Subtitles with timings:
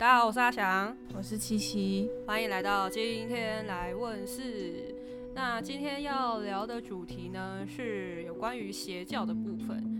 [0.00, 4.94] 大家好，我是阿翔，我是七七，欢迎来到今天来问事。
[5.34, 9.99] 那今天要聊的主题呢，是有关于邪教的部分。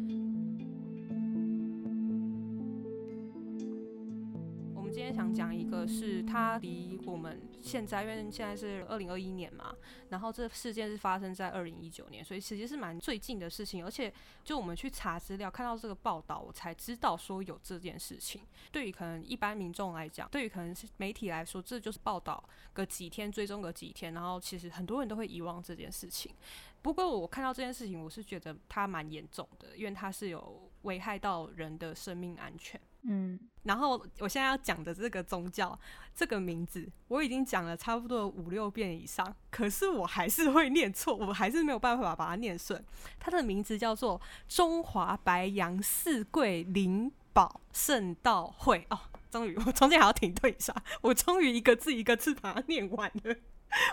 [5.20, 9.76] 想讲一个，是它离我们现在，因为现在是二零二一年嘛，
[10.08, 13.84] 然后这事件是发生在二零一九年，所以其实是蛮最近的事情。
[13.84, 14.10] 而且，
[14.42, 18.40] 就我们去查资料，看到这个报道，我才知道说有这件事情。
[18.72, 26.34] 对于可能一般民众来讲，对于可能是媒体来说，这就是报道个几天，追踪个几天，然后其实很多人都会遗忘这件事情。
[26.80, 32.80] 不过我看到这件事情，我是觉得它蛮严重的，因为它是有危害到人的生命安全。
[33.02, 35.78] 嗯，然后我现在要讲的这个宗教
[36.14, 42.84] 这个名字，我已经讲了差不多五六遍以上，可是我还是会念错，我还是没有办法把它念顺。
[43.18, 53.34] 它的名字叫做中华白羊四桂灵宝圣道会哦，终于我中间还要停顿一下，我终于一个字一个字把它念完了。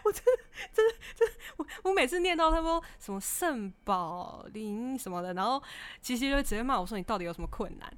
[0.04, 5.62] 我真的真的真的，我我每次念到他说什么圣宝林什么的，然后
[6.02, 7.94] 其实就直接骂我说你到底有什么困难？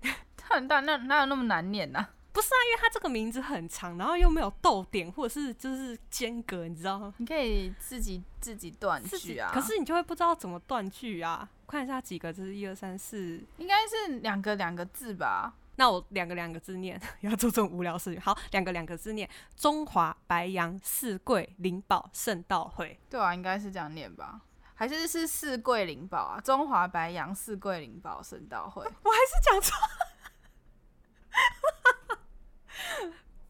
[0.49, 2.07] 很大，那哪有那么难念呢？
[2.31, 7.13] 不是啊，因为他这个名字很长，然后又没有逗点或者是就是间隔，你知道吗？
[7.17, 11.49] 你可以自己自己断句啊，可是你就会不知道怎么断句啊。
[11.67, 15.53] 看一下几个字，一二三四，应该是两个两个字吧。
[15.75, 18.21] 那我两个两个字念， 要做这种无聊事情。
[18.21, 22.99] 好，两个两个字念：中华白羊四桂灵宝圣道会。
[23.09, 24.41] 对啊，应该是这样念吧？
[24.75, 26.41] 还是是四桂灵宝啊？
[26.41, 28.83] 中华白羊四桂灵宝圣道会。
[29.03, 29.75] 我还是讲错。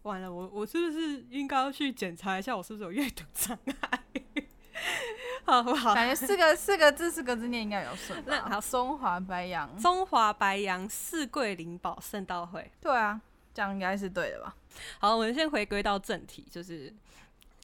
[0.04, 4.04] 完了，我我是不是应该要去检查一下，我是不是有阅读障碍？
[5.46, 5.94] 好不好？
[5.94, 8.24] 感觉四个四个字四个字念应该有顺。
[8.26, 12.72] 那好，中华白羊，中华白羊四桂灵宝圣道会。
[12.80, 13.20] 对啊，
[13.54, 14.56] 这样应该是对的吧？
[15.00, 16.94] 好，我们先回归到正题，就是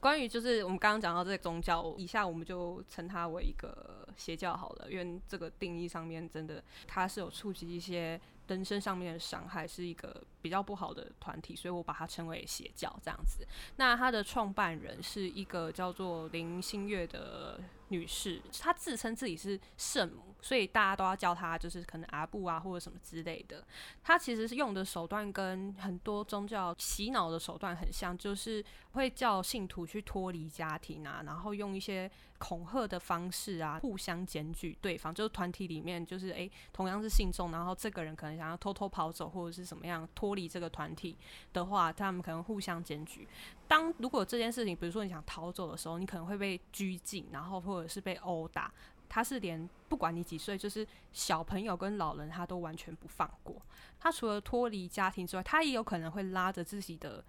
[0.00, 8.20] 关于就是我们刚刚讲到这个宗教，以下我们就称它为一个邪教好了，因为这个定义上面真的它是有触及一些。
[8.46, 13.46] 人身上面的伤害是一个比较不好的团体，所以我把它称为邪教这样子。
[13.76, 23.64] 那它的创办人是一个叫做林心月的女士，她自称自己是圣母，所以大家都要叫她就是可能阿布啊或者什么之类的。
[24.02, 35.12] 她其实是用的手段跟很多宗教洗脑的手段很像，就是会叫信徒去脱离家庭啊，然后用一些恐吓的方式啊，互相检举对方。
[35.12, 38.36] 就是团体里面就是诶，同样是信众，然后这个人可能。
[38.36, 41.16] 想要偷偷跑走或者是什么样脱离这个团体
[41.54, 43.26] 的话，他们可能互相检举。
[43.66, 48.70] 当如果这件事情，比如说你想逃走的时候，你可能会被拘禁，然后或者是被殴打。
[49.08, 53.56] 他是连不管你几岁，就是小朋友跟老人，他都完全不放过。
[53.98, 57.24] 他除了脱离家庭之外，他也有可能会拉着自己的。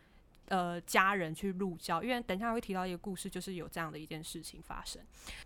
[0.49, 5.01] 呃，家人去入教，因为等一下会提到一个故事，就是有这样的一件事情发生。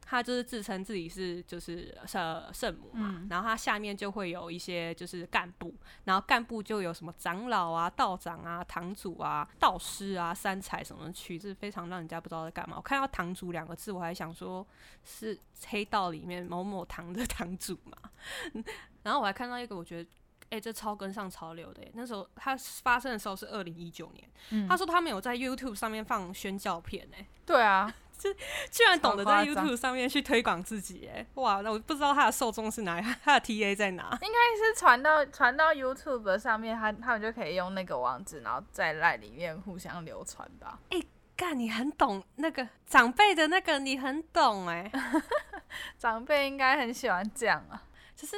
[0.05, 5.73] 他就是自称自己是就是圣圣母嘛，然后他下面就会有一些就是干部，
[6.03, 12.77] 然后干部就有什么长老啊、道长啊、堂主啊、道师啊、三才什么曲子，非常让人家不知道在干嘛。
[12.77, 14.65] 我看到堂主两个字，我还想说
[15.03, 15.35] 是
[15.67, 17.97] 黑道里面某某堂的 堂主嘛，
[19.01, 20.09] 然后我还看到一个，我觉得。
[20.51, 21.81] 哎，这超跟上潮流的！
[21.93, 28.33] 那时候他发生的时候是二零一九年，他说他们有在 YouTube 上面放宣教片，哎，对啊， 这
[28.69, 34.09] 居然懂得在 YouTube 上面去推广自己，哎，哇，那我不知道他的受众是哪， 他的 TA 在哪？
[34.21, 40.77] 应该是传到传到 YouTube 上面，他他们就可以用那个网址，然后在赖里面互相流传吧。
[40.89, 41.01] 哎，
[41.37, 44.91] 干，你很懂那个长辈的那个，你很懂哎，
[45.97, 47.81] 长辈应该很喜欢这样啊，
[48.17, 48.35] 就是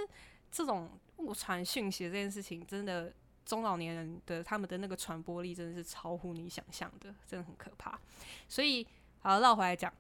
[0.52, 0.88] 这种。
[1.24, 3.14] 误传讯息这件事情，真的
[3.46, 8.00] 中老年人的他们的那个传播力真的是超乎你想象的，真的很可怕。
[8.48, 8.86] 所以，
[9.20, 9.92] 好绕回来讲，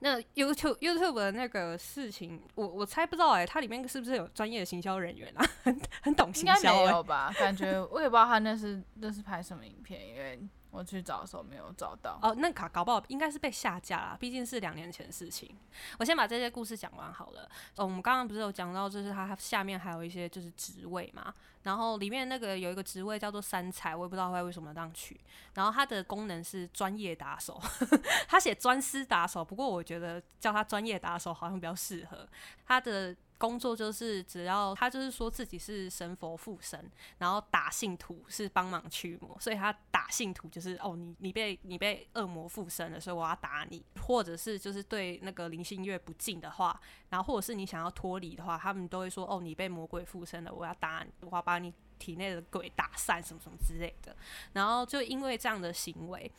[0.00, 5.44] 那 YouTube YouTube 的那个事情，我我猜不知道哎，它里面是不是有专业的行销人员啊？
[5.62, 6.84] 很很懂行销？
[6.84, 7.32] 没有吧？
[7.38, 10.40] 感觉我也不知道他那是那是拍什么影片，因为。
[10.76, 15.56] 我去找的时候没有找到哦，那卡搞不好应该是被下架了，毕竟是两年前的事情。
[15.98, 17.48] 我先把这些故事讲完好了。
[17.76, 21.32] 哦，我们刚刚不是有讲到，就是它下面还有一些就是职位嘛，
[21.62, 25.18] 然后里面那个有一个职位叫做三才，我也不知道他为什么这样取。
[25.54, 27.58] 然后它的功能是专业打手，
[28.28, 32.28] 他写专司打手，不过我觉得叫他专业打手好像比较适合
[32.66, 33.16] 他的。
[33.38, 46.80] 工作就是只要他就是说自己是神佛附身，然后打信徒是帮忙驱魔，所以他打信徒就是哦你你被你被恶魔附身了，所以我要打你，或者是就是对那个林心月不敬的话，
[47.10, 54.16] 然后或者是你想要脱离的话，他们都会说哦你被魔鬼附身了，我要打你，我要把你体内的鬼打散什么什么之类的。
[54.52, 56.30] 然后就因为这样的行为，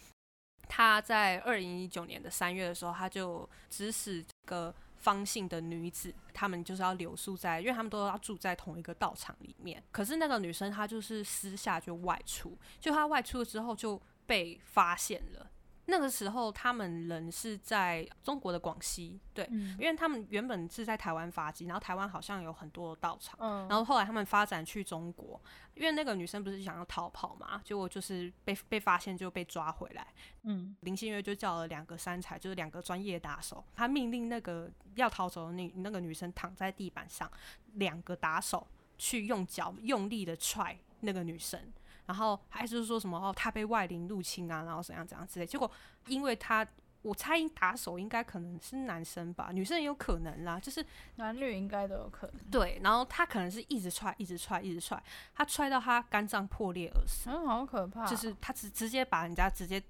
[0.67, 9.81] 他在二零一九年的三月的时候，他就指使这个方姓的女子，她们就是要留宿在，因为她们都要住在同一个道场里面。
[9.91, 15.49] 可是那个女生她就是私下就外出，就她外出了之后就被发现了。
[15.89, 19.48] 那个时候，他们人是在中国的广西，对，
[19.80, 23.39] 因为他们原本是在台湾发迹，然后台湾好像有很多道场，
[23.69, 25.42] 然后后来他们发展去中国，
[25.75, 30.06] 因为那个女生不是想要逃跑嘛，结果就是被被发现就被抓回来。
[30.44, 37.31] 嗯，林心月就叫了两个三才，就是两个专业打手，他命令那个要逃走的那那个女生躺在地板上，
[37.75, 38.68] 两个打手
[38.98, 41.72] 去用脚用力的踹那个女生。
[42.07, 45.45] 然后还是说什么哦，他被外灵入侵啊，然后怎样怎样之类。
[45.45, 45.69] 结果
[46.07, 46.68] 因为他，
[47.04, 50.83] 我猜打手应该可能是男生吧，女生也有可能啦，就是
[51.18, 52.36] 男女应该都有可能。
[52.50, 55.01] 对，然后他可能是一直踹，一直踹，一直踹，
[55.36, 57.30] 他踹到他肝脏破裂而死。
[57.30, 58.06] 嗯，好可怕。
[58.07, 59.81] 就是他直直接把人家直接。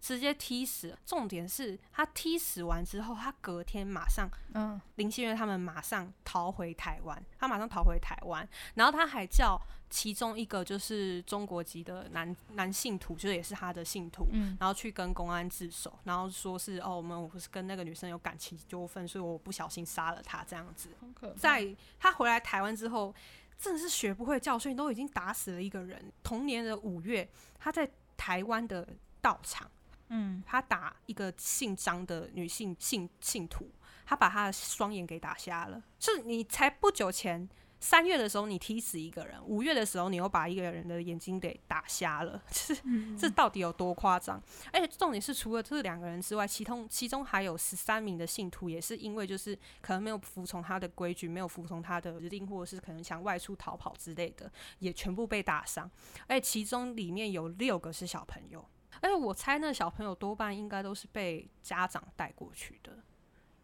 [0.00, 9.60] 直接踢死，重点是他踢死完之后，他隔天马上，嗯，林心月他们马上逃回台湾，他马上逃回台湾，然后他还叫
[9.90, 20.90] 其中一个就是中国籍的男男信徒，就也是他的信徒，嗯，然后去跟公安自首，然后说是哦，我们我不是跟那个女生有感情纠纷，所以我不小心杀了她这样子。
[21.36, 23.14] 在他回来台湾之后，
[23.58, 26.12] 真的是学不会教训，都已经打死了一个人。
[26.22, 27.28] 同年的五月，
[27.58, 28.86] 他在台湾的
[29.20, 29.68] 道场。
[30.08, 33.70] 嗯，他打一个姓张的女性信信徒，
[34.06, 35.82] 他把他的双眼给打瞎了。
[35.98, 37.48] 是你才不久前
[37.80, 42.76] 三月的时候你踢死一个人，五月的时候你又把一个人的眼睛给打瞎了， 是
[43.16, 44.42] 这到底有多夸张？
[44.72, 54.50] 而且重点是，除了这两个人之外，其中其中还有十三名的信徒，也是因为就是可能没有服从他的规矩，没有服从他的指令，或者是可能想外出逃跑之类的，
[54.80, 55.88] 也全部被打伤。
[56.26, 58.68] 而且其中里面有六个是小朋友。
[59.00, 62.92] 而且我猜那小朋友多半应该都是被家长带过去的，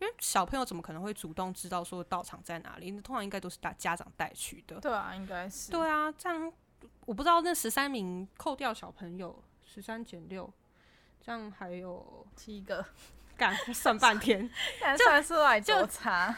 [0.01, 2.91] 因为小朋友怎么可能会主动知道说道场在哪里？
[3.01, 4.81] 通常应该都是大家长带去的。
[4.81, 5.71] 对啊，应该是。
[5.71, 6.53] 对啊，这样
[7.07, 10.53] 我不知道那十三名扣掉小朋友，十三减六，
[11.21, 12.85] 这样还有七个。
[13.37, 14.49] 干算半天，
[14.97, 16.33] 算出来就差，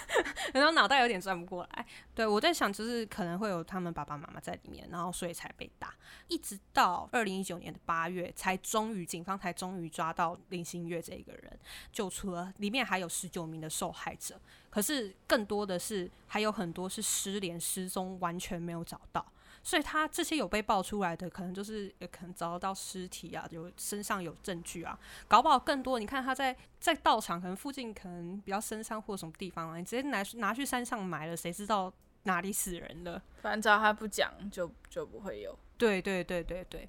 [0.58, 1.86] 然后脑袋有点转不过来。
[2.14, 5.94] 对我在想，就是可能会有他们爸爸妈妈在里面，然后所以才被打。
[6.28, 11.58] 一直到二零一九年的八月，才终于警方才终于抓到林心月这一个人，
[11.92, 14.40] 救出了里面还有十九名的受害者。
[14.70, 19.24] 可是更多的是还有很多是失联失踪，完全没有找到。
[19.68, 24.98] 所以他这些有被爆出来的，可能就是也可能找得到尸体啊，有身上有证据啊，
[25.28, 25.98] 搞不好更多。
[25.98, 31.92] 你看他在在道场可能附近可能比较深山或什么地方啊，你直接拿拿去山上埋了，谁知道
[32.22, 33.22] 哪里死人了？
[33.42, 35.54] 反正只要他不讲，就就不会有。
[35.76, 36.88] 对对对对对。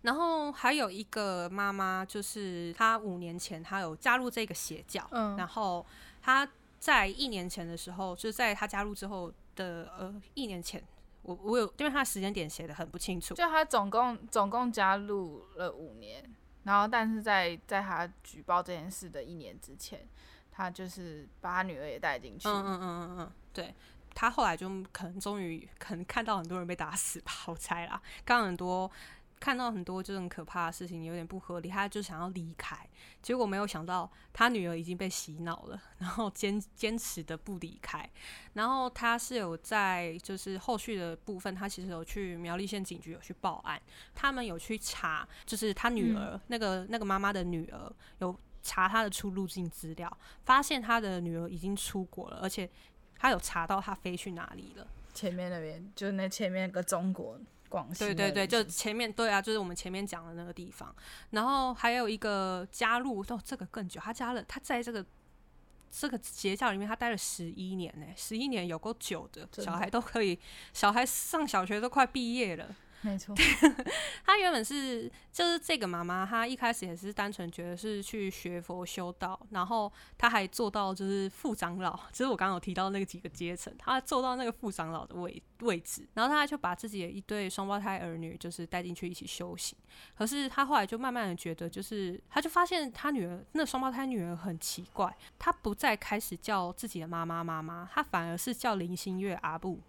[0.00, 5.86] 然后还有一个妈妈，就是她五年前她有加入这个邪教，嗯，然后
[6.20, 6.50] 她
[6.80, 10.82] 在一年前的时候，就是在她加入之后的呃一年前。
[11.22, 13.34] 我我有，因为他时间点写的很不清楚。
[13.34, 16.22] 就他总共总共加入了五年，
[16.64, 20.06] 然后但是在在他举报这件事的一年之前，
[20.50, 22.48] 他就是把他女儿也带进去。
[22.48, 23.74] 嗯嗯嗯嗯嗯，对
[24.14, 28.90] 他后来就可能终于可能看到很多人被打死吧，我猜啦，刚很多。
[29.42, 32.78] 看到很多就很可怕的事情，有点不合理，他就想要离开，
[33.20, 38.08] 结果没有想到他女儿已经被洗脑了， 然后坚坚持的不离开，
[38.52, 43.82] 然后他是有在就是后续的部分，他其实有去苗栗县警局有去报案，
[44.14, 52.70] 他们有去查，就是他女儿那个那个妈妈的女儿有查他的出入境资料，发现他的女儿已经出国了，而且
[53.18, 57.40] 他有查到他飞去哪里了，前面那边就是那前面那个中国。
[57.98, 60.94] 对对对，就前面对啊，就是我们前面讲的那个地方。
[61.30, 65.04] 然后还有一个加入，哦，这个更久，他加了，他在这个
[65.90, 70.38] 这个邪教里面，他待了十一年呢，十一年有够久的，小孩都可以，
[70.72, 72.74] 小孩上小学都快毕业了。
[73.04, 73.34] 没错，
[74.24, 89.76] 他原本是就是这个妈妈，她一开始也是单纯觉得是去学佛修道，然后她还做到就是副长老，就是我刚刚有提到那个几个阶层，她做到那个副长老的位位置，然后她就把自己的一对双胞胎儿女就是带进去一起修行。
[90.14, 99.80] 可是她后来就慢慢的觉得，就是她就发现她女儿那双胞胎女儿很奇怪，她不再开始叫自己的妈妈妈妈，她反而是叫林心月阿布。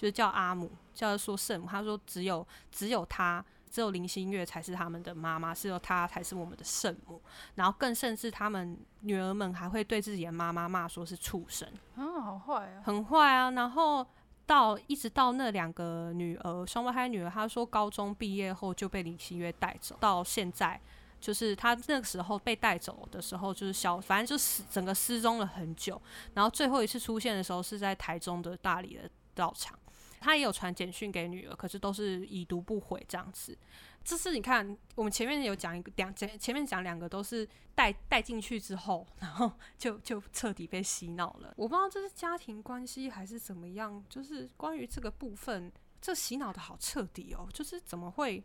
[0.00, 1.66] 就是叫阿母，叫说圣母。
[1.66, 7.20] 他说只有只有他，只有林心月才是他们的妈妈，只有他才是我们的圣母。
[7.56, 11.68] 然后更甚至，他们女儿们还会对自己的妈妈骂说是畜生。
[11.96, 13.50] 啊，好坏啊，很坏啊。
[13.50, 14.06] 然后
[14.46, 20.80] 到一直到那两个女儿双胞胎女儿，她说高中毕业后就被林心月带走，到现在
[21.20, 26.00] 就是她那个时候被带走的时候，就是小反正就失整个失踪了很久，
[26.32, 29.02] 然后最后一次出现的时候是在台中的大理的
[29.34, 29.78] 道场，
[30.20, 33.56] 他也有传简讯给女儿，可是都是已读不回这样子。
[34.04, 41.52] 这是你看，我们前面有讲一个两前前面讲两个都是带带进去之后，然后 就就彻底被洗脑了。
[41.56, 47.48] 我不知道这是家庭关系还是怎么样，就是关于这个部分，这洗脑的好彻底哦。
[47.52, 48.42] 就是怎么会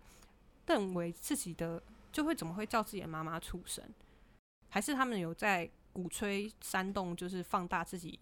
[0.68, 3.82] 认为自己的就会怎么会叫自己的妈妈出生，
[4.70, 8.20] 还是他们有在鼓吹煽动，就是放大自己，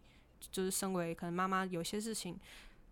[0.51, 2.39] 就是身为可能妈妈有些事情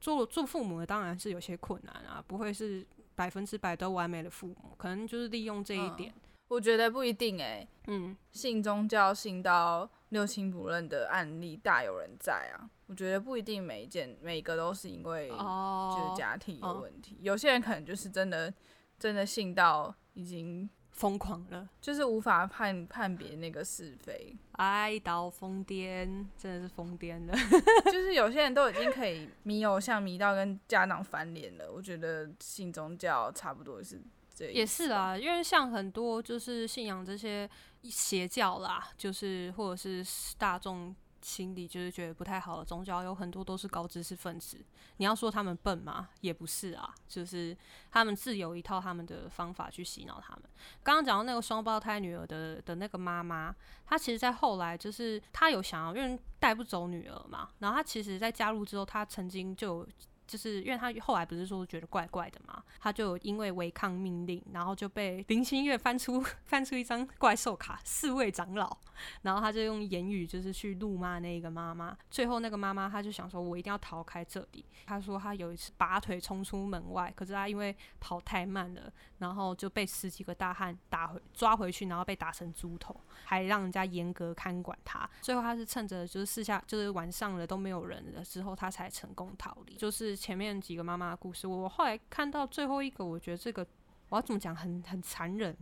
[0.01, 2.85] 做做父母的当然是有些困难啊，不会是。
[3.13, 6.11] 百分之百都完美的父母，可能就是利用这一点。
[6.47, 12.67] 我觉得不一定哎，嗯，信宗教信到六亲不认的案例大有人在啊。
[12.87, 18.51] 我觉得不一定每一件每个都是因为就是家庭有问题，有些人可能就是真的
[18.97, 20.67] 真的信到已经。
[20.91, 27.33] 疯狂了，就是无法判判别那个是非，爱到疯癫，真的是疯癫了。
[27.85, 34.01] 就是有些人都已经可以迷偶像迷到跟家长翻脸了，我觉得信宗教差不多是
[34.35, 34.51] 这。
[34.51, 37.49] 也是啊，因为像很多就是信仰这些
[37.83, 40.95] 邪教啦，就是或者是大众。
[41.21, 44.57] 心里就是觉得不太好的宗教，有很多都是高知识分子。
[44.97, 46.09] 你要说他们笨吗？
[46.21, 47.55] 也不是啊，就是
[47.91, 50.43] 他们自有一套他们的方法去洗脑他们。
[50.83, 59.87] 刚刚讲到那个双胞胎女儿的的那个妈妈，她其实，在后来就是她有想要，因为带不走女儿嘛，然后她其实，在加入之后，她曾经就。
[60.27, 68.77] 就是因为她后来不是说觉得怪怪的嘛，她就因为违抗命令，然后就被林心月翻出翻出一张怪兽卡，四位长老，
[69.23, 71.97] 然后他就用言语就是去怒骂那个妈妈。
[72.09, 74.63] 最后那个妈妈她就想说，我一定要逃开这里。
[74.85, 85.09] 她说她有一次拔腿冲出门外，可是她因为跑太慢了，然后就被十几个大汉打回抓回去，然后被打成猪头，还让人家严格看管她。
[85.21, 89.75] 最后她是趁着就是四下就是晚上了都没有人了之后，她才成功逃离。
[89.75, 90.21] 就是。
[90.21, 93.65] 前面几个妈妈的故事，我后来看到最后一个，我觉得这个
[94.09, 95.57] 我要怎么讲，很很残忍。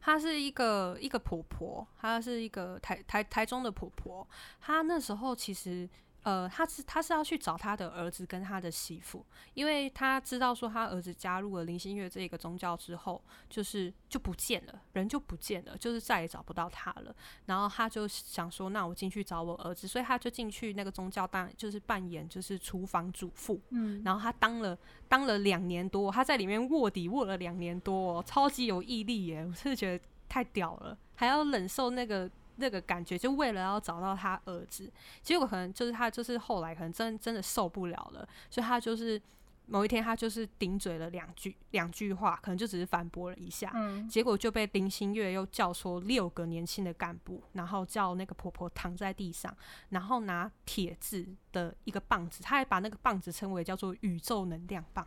[0.00, 4.26] 她是一个一个婆婆，她是一个台台台中的婆婆，
[4.60, 5.88] 她那时候其实。
[6.28, 17.16] 呃，他是他是要去找他的儿子跟他的媳妇，因为他知道说他儿子加入了林心月这个宗教之后，就是就不见了，人就不见了，就是再也找不到他了。
[17.46, 23.58] 然后他就想说，那我进去找我儿子，所以他就进去那个宗教当，就是扮演就是厨房主妇。
[23.70, 24.76] 嗯，然后他当了
[25.08, 29.46] 当了两年多，他在里面卧底卧了两年多，超级有毅力耶！
[29.46, 32.30] 我是觉得太屌了，还要忍受那个。
[32.58, 39.20] 那个感觉，就为了要找到他儿子，结果可能就是他，就是后来可能真真的受不了了，所以他就是
[39.66, 43.72] 某一天他就是顶嘴了两句两句话，可能就只是反驳了一下，
[44.08, 49.54] 结果就被林心月又叫说六个年轻的干部，然后叫那个婆婆躺在地上，
[49.90, 55.06] 然后拿铁质的一个棒子，他还把那个棒子称为叫做宇宙能量棒。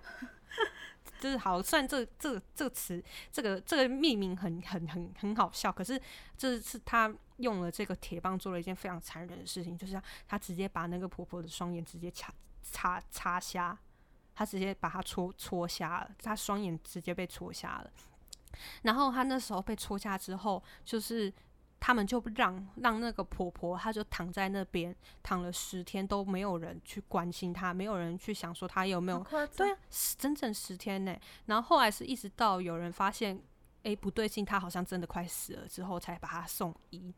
[1.21, 3.01] 就是好，虽然这这这个词，
[3.31, 6.01] 这个这个命名很很很很好笑，可是
[6.35, 13.77] 这是他用了这个铁棒做了一件非常残忍的事情，就是他直接把那个婆婆的双眼直接插插插瞎，
[14.33, 17.91] 他直接把她戳戳瞎了，她双眼直接被戳瞎了。
[18.81, 21.31] 然后他那时候被戳瞎之后，就是。
[21.81, 29.25] 他们就让让那个婆婆，她就躺在那边躺了十天，都没有人去关心她，没有人去想说她有没有
[29.57, 29.77] 对啊，
[30.15, 31.17] 整整十天呢。
[31.47, 33.41] 然后后来是一直到有人发现，
[33.81, 37.11] 哎不对劲，她好像真的快死了之后，才把她送医。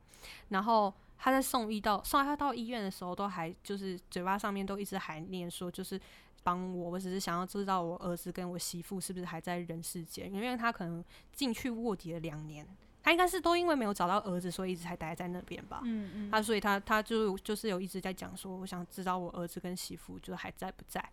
[0.48, 6.00] 然后她在送医到送她到医院的时候，都还就是嘴巴上面都一直还念说，就是
[6.42, 11.04] 帮我，我只是想要知道我儿子跟我媳妇是不是还在人世间，因为他可能
[11.34, 12.66] 进去卧底了两年。
[13.04, 15.82] 他应该是都因为没有找到儿子，所以一直才待在那边吧。
[15.84, 16.32] 嗯嗯。
[16.32, 21.04] 他所以他他就就是有一直在讲说，我想知道我儿子跟媳妇就还在不在。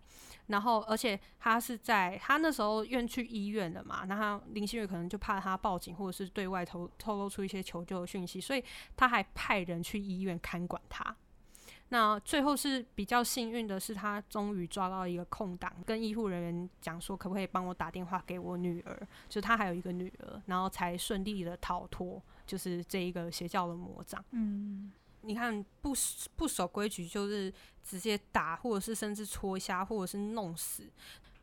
[0.47, 8.63] 然后而且他是在他那时候愿去医院的嘛，那他林心月可能就怕他报警或者是对外透透露出一些求救的讯息，所以
[8.95, 11.15] 他还派人去医院看管他。
[11.93, 19.07] 那最后是比较幸运的是，他终于抓到一个空档，跟医护人员讲说，可不可以帮我打电话给我女儿？
[19.27, 24.23] 就他还有一个女儿，然后才顺利的逃脱，就是这一个邪教的魔掌。
[24.31, 24.89] 嗯，
[25.23, 25.93] 你看不
[26.37, 30.89] 不守规矩，就是直接打，或者是甚至戳瞎，或者是弄死。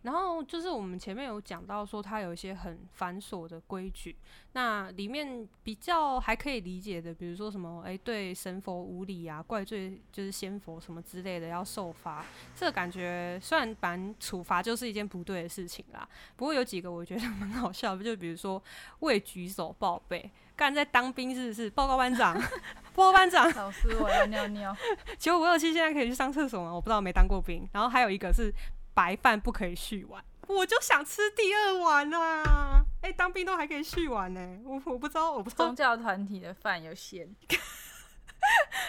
[0.03, 4.15] 然后就是我们前面有讲到说，它有一些很繁琐的规矩。
[4.53, 12.25] 那里面比较还可以理解的，比如说什么，哎，对神佛无礼啊，怪罪就是仙佛什么之类的要受罚。
[12.55, 18.63] 这个感觉虽然反处罚就是一件不对的事情啦，不过有几个我觉得蛮好笑，就比如说
[19.01, 21.69] 未举手报备，干在当兵是不是？
[21.71, 22.41] 报告班长，
[22.95, 24.75] 报告班长，老师我要尿尿。
[25.19, 26.73] 九五二七现在可以去上厕所吗？
[26.73, 27.69] 我不知道，没当过兵。
[27.73, 28.53] 然后还有一个是。
[28.99, 32.85] 白饭不可以续碗，我就想吃第二碗啊！
[33.01, 35.67] 哎，当兵都还可以续碗呢，我我不知道，我不知道。
[35.67, 37.33] 宗教团体的饭有限。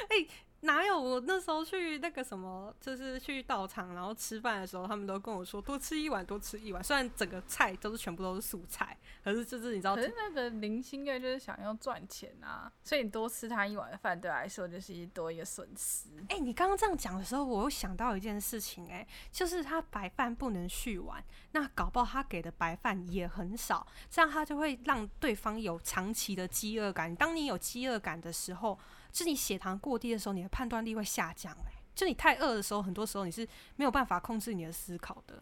[0.10, 0.25] 哎。
[0.62, 6.84] 哪有我那时候去那个什么，就是去道场，然后吃饭的时候，他们都跟我说多吃一碗，多吃一碗。
[6.84, 16.10] 虽然整个菜都是全部都是素菜，可是就是你知道，可是那个林心月就是想要赚钱啊，所以你多吃他一碗饭，对来说就是多一个损失。
[16.28, 21.24] 哎，你刚刚这样讲的时候，我又想到一件事情，哎，就是他白饭不能续碗，
[21.54, 27.16] 那搞不好他给的白饭也很少，这样他就会让对方有长期的饥饿感。
[27.16, 28.78] 当你有饥饿感的时候。
[29.12, 31.51] 是你血糖过低的时候，你的判断力会下降。
[31.66, 35.42] 哎，就你太饿的时候，很多时候你是没有办法控制你的思考的。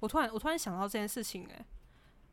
[0.00, 1.64] 我突然，我突然想到这件事情，哎，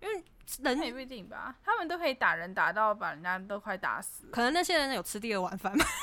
[0.01, 0.23] 因为
[0.63, 4.27] 人也不一定吧，他们都可以打人，打到把人家都快打死。
[4.31, 5.85] 可能那些人有吃第二碗饭吗？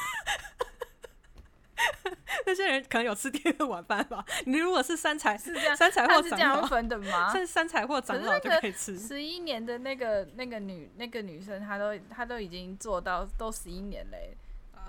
[2.47, 4.25] 那些人可能有吃第二碗饭吧。
[4.45, 7.33] 你如果是三才，是这样，三才或长老分的吗？
[7.35, 8.97] 是三才或长老就可以吃。
[8.97, 14.37] 十一年的那个那个女那个女生，她都她都已经做到都十一年嘞。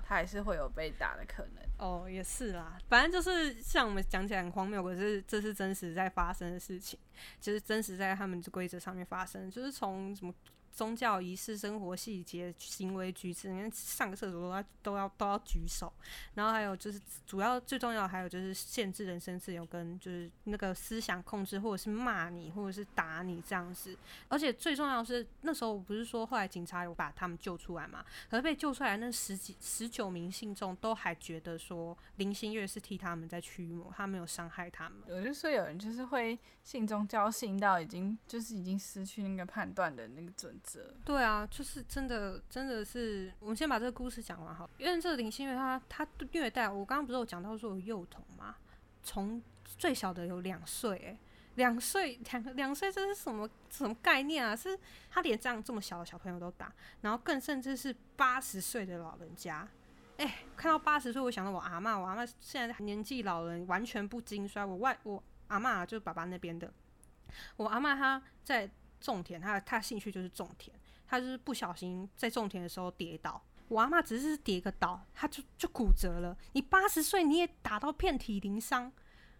[0.08, 6.98] 他还是会有被打的可能哦，也是啦，反正就是像我们讲起来很荒谬，可是这是真实在发生的事情，
[7.38, 10.34] 就是真实在他们的规则上面发生，就是从什么。
[10.72, 15.92] 宗教仪式、生活细节、行为举止，连上个厕所都要都要都要举手。
[16.34, 23.96] 然后还有就是主要最重要，还有就是限制人身自由跟就是那个思想控制，或者是骂你，或者是打你这样子。
[24.28, 28.04] 而且最重要是，那时候我不是说后来警察有把他们救出来嘛？
[28.30, 34.98] 可是被救出来那十几十九名信众都还觉得说林心月是替他们在驱魔，他没有伤害他们。
[35.08, 40.56] 有就说有人就是会信宗教信到已经就是已经失去那个判断的那个准。
[41.04, 43.32] 对啊，就是真的，真的是。
[43.40, 48.56] 我们先把这个故事讲完好，因为这个林心月她她虐待我，刚刚不是有讲到说有幼童吗？
[49.02, 51.18] 从最小的有两岁，哎，
[51.54, 54.54] 两岁两两岁这是什么什么概念啊？
[54.54, 54.78] 是
[55.10, 59.66] 他连这样这么小的小朋友都打，然后更甚至是八十岁的老人家，
[60.18, 64.64] 哎，看到八十岁，我想到我阿妈，我阿妈现在年纪老人，完全不经衰。
[64.64, 66.72] 我外我阿妈就是爸爸那边的，
[67.56, 68.70] 我阿妈她在。
[69.00, 70.74] 种田，他他兴趣就是种田，
[71.06, 76.36] 他就是不小心在种田的时候跌倒，我阿妈只是跌个倒，他就就骨折了。
[76.52, 78.92] 你八十岁你也打到遍体鳞伤，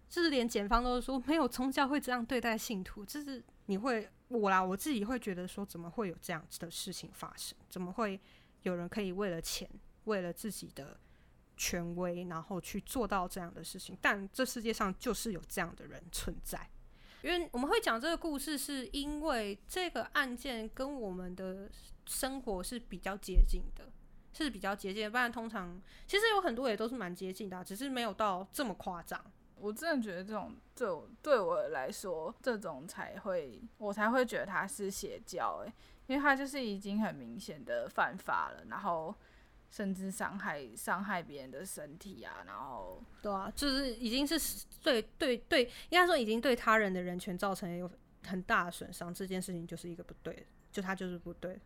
[0.08, 7.56] 就是连检方都说没有宗教会这样对待信徒，就是你会我啦，我自己会觉得说怎么会有这样子的事情发生？
[7.68, 8.20] 怎么会
[8.62, 9.68] 有人可以为了钱，
[10.04, 10.98] 为了自己的
[11.56, 13.96] 权威，然后去做到这样的事情？
[14.00, 16.68] 但这世界上就是有这样的人存在。
[17.22, 21.68] 因为我们会讲这个故事，是因为这个案件跟我们的
[22.06, 23.90] 生活是比较接近的，
[24.32, 25.10] 是比较接近。
[25.10, 29.20] 不然通常其实有很多也都是蛮接近的，只是没有到这么夸张。
[29.56, 35.72] 我真的觉得这种，这对我来说，这种才会我才会觉得他是邪教诶，
[36.06, 39.14] 因为他就是已经很明显的犯法了，然后。
[39.70, 47.90] 甚至伤害伤害别人的身体啊，然后对啊，就是已经是对对对，应该说已经对他人的人权造成有
[48.26, 51.58] 很大的损伤，这件事情就是一个不对，就他就是不对。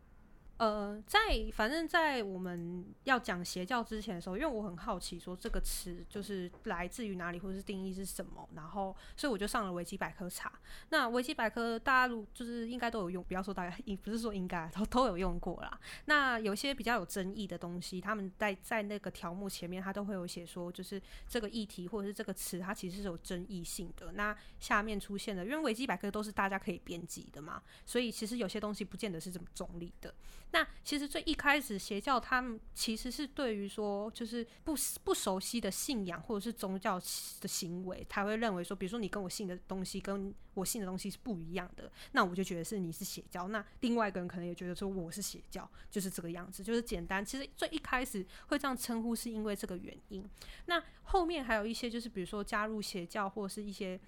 [0.58, 1.18] 呃，在
[1.52, 10.52] 反正，在我们要讲邪教之前的时候，因为我很好奇，说这个词就是来自于哪里，或者是定义是什么，然后，所以我就上了维基百科查。
[10.90, 15.80] 那维基百科大家如就是应该都有用，不要说大家，也不是说应该都都有用过啦。
[16.04, 24.12] 那有些比较有争议的东西，他们在在那个条目前面，他都会有写说，就是这个议题或者是这个词，它其实是有争议性的。
[24.12, 30.14] 那下面出现的，因为维基百科都是大家可以编辑的嘛，所以其实有些东西不见得是这么中立的。
[30.52, 37.00] 那其实最一开始邪教，他们其实是对于说，就是不不熟悉的信仰或者是宗教
[37.40, 43.48] 的行为，他会认为说，比如说你跟我信的东西跟我信的东西是不一样的，那我就觉得是你是邪教。
[43.48, 47.24] 那另外一个人可能也觉得说我是邪教，就是这个样子，就是简单。
[47.24, 50.28] 其实最一开始会这样称呼，是因为这个原因。
[50.66, 53.98] 那后面还有一些就是，比如说加入邪教或者是一些。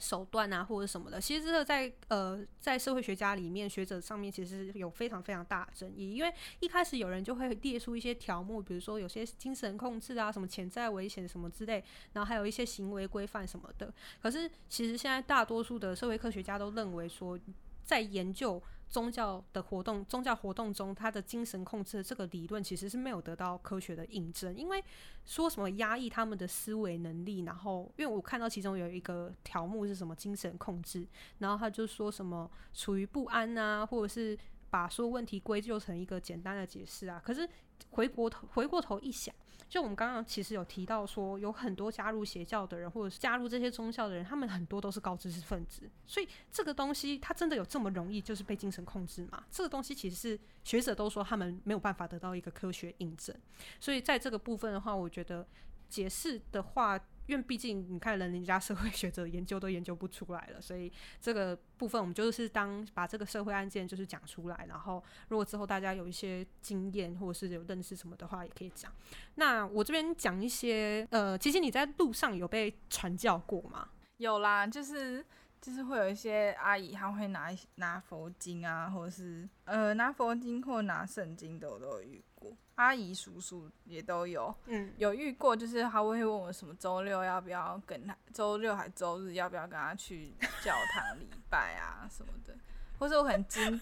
[0.00, 6.14] 手段啊，或者什么的，其实这个在呃，在社会学家里面，学者上面其实有非常非常大的争议。
[6.14, 11.84] 因为一开始有人就会列出一些条目，比如说有些精神控制啊，什么潜在危险什么之类，
[12.14, 13.92] 然后还有一些行为规范什么的。
[14.20, 17.38] 可是其实现在大多数的社会科学家都认为说，
[17.84, 18.60] 在研究。
[18.90, 24.82] 宗教的活动，宗教活动中，他的精神控制的这个理论其实是没有得到科学的印证，因为
[25.24, 31.06] 说什么压抑他们的思维能力，然后因为我看到其中有一个条目是什么精神控制，
[31.38, 34.36] 然后他就说什么处于不安啊，或者是
[34.68, 37.48] 把所有问题归咎成一个简单的解释啊，可是
[37.90, 39.32] 回过头回过头一想。
[39.68, 45.88] 就我们刚刚其实有提到说，有很多加入邪教的人，或者是加入这些宗教的人，他们很多都是高知识分子。
[46.06, 49.44] 所以这个东西，它真的有这么容易就是被精神控制吗？
[49.50, 53.34] 这个东西其实是学者都说他们没有办法得到一个科学印证。
[53.78, 55.46] 所以在这个部分的话，我觉得
[55.88, 57.00] 解释的话。
[57.30, 68.92] 因为毕竟你看，人人家社会学者研究都研究不出来了，所以这个部分我们就是当把这个社会案件就是讲出来，然后如果之后大家有一些经验或者是有认识什么的话，也可以讲。
[69.36, 73.90] 那我这边讲一些，呃，其实你在路上有被传教过吗？
[74.16, 75.24] 有啦，就是
[75.60, 82.56] 就是会有一些阿姨，她会拿拿佛经啊，或者是呃拿佛经或拿圣经的，我都有遇过。
[82.76, 90.32] 阿姨、叔叔也都有，嗯，有遇过，就是他会问我什么周六要不要跟他，周六还周日要不要跟他去
[90.64, 92.56] 教堂礼拜啊什么的，
[92.98, 93.78] 或者我很惊，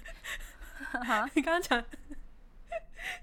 [1.34, 1.84] 你刚刚讲，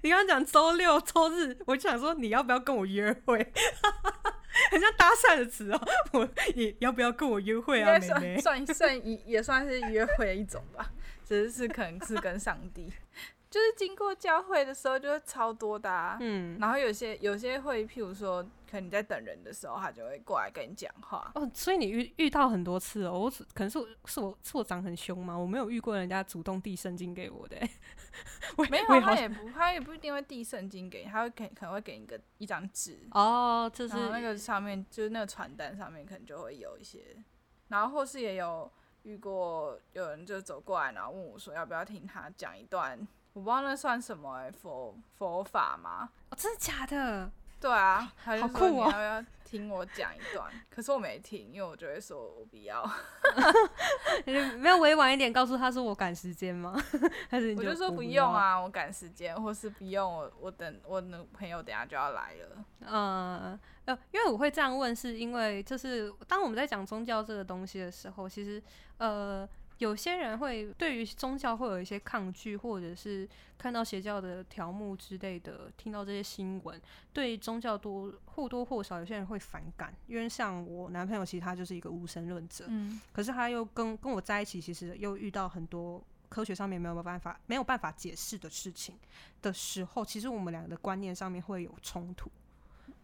[0.00, 3.52] 你刚刚讲周六周日，我就想说你要不要跟我约会，
[4.70, 5.80] 很像搭讪的词哦，
[6.12, 7.98] 我你要不要跟我约会啊？
[7.98, 10.90] 妹妹，算算也也算是约会的一种吧，
[11.24, 12.92] 只是是可能是跟上帝。
[13.56, 21.32] 就是经过教会的时候，就会超多的，嗯，然后有些有些会，譬如说，可能你在等人的时候，他就会过来跟你讲话。
[21.34, 25.34] 哦，所以你遇遇到很多次哦，我可能是是我是我长很凶吗？
[25.34, 27.56] 我没有遇过人家主动递圣经给我的。
[28.68, 37.16] 没有，他也不他也不一定会递圣经给你，他会给可能会给你个一张纸哦，就是那个上面就是那个传单上面可能就会有一些，
[37.68, 38.70] 然后或是也有
[39.04, 42.98] 遇过有人就走过来，然后问我说要不要听他讲一段。
[43.36, 46.08] 我不知道那算什么哎，佛佛法吗？
[46.30, 47.30] 哦，真的假的？
[47.60, 48.88] 对啊，好酷哦！
[48.90, 50.50] 要不要听我讲一段？
[50.74, 52.82] 可是我没听，因为我就会说我不要。
[54.56, 56.82] 没有委婉一点告诉他说我赶时间吗？
[57.28, 62.64] 还是我就说不用啊，我赶时间，或是不用我我等我的朋友等下就要来了。
[62.86, 68.62] 嗯呃，因为我会这样问，是因为就是当我们在讲宗教这个东西的时候，其实
[68.96, 69.46] 呃。
[69.78, 76.80] 有些人会对于宗教会有一些抗拒，或者是看到邪教的条目之类的，听到这些新闻，
[77.12, 79.94] 对宗教多或多或少有些人会反感。
[80.06, 88.98] 因为像我男朋友，其实他就是一个无神论者，嗯，可是他又跟跟我在一起，其实又遇到很多科学上面没有办法没有办法解释的事情
[89.42, 92.30] 的时候，其实我们两个的观念上面会有冲突。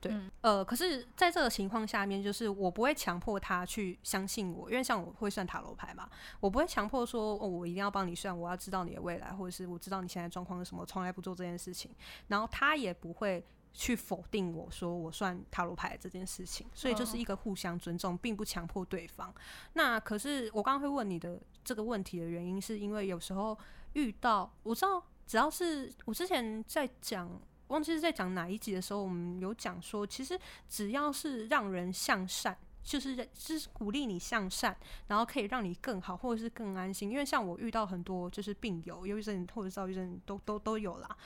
[0.03, 6.11] 对，呃，可是在这个情况下面，就是我不会强迫他去相信我，因为像我会算塔罗牌嘛，
[6.41, 11.93] 我不会强迫说，哦，我一定要帮你算，我要知道你的未来，或者是我知道你现在状况是什么，从来不做这件事情。
[12.27, 19.33] 然后他也不会去否定我说我算塔罗牌这件事情，所以就是一个互相尊重，并不强迫对方。
[19.75, 23.57] 那可是我刚刚会问你的这个问题的原因，是因为有时候
[23.93, 27.41] 遇到，我知道只要是我之前在讲。
[27.73, 37.11] 忘记是在讲哪一集的时候，我们有讲说，其实只要是让人向善，就是就是鼓励你向善，然后可以让你更好，或者是更安心。
[37.11, 41.17] 因为像我遇到很多就是病友，忧郁症或者躁郁症都都都有啦。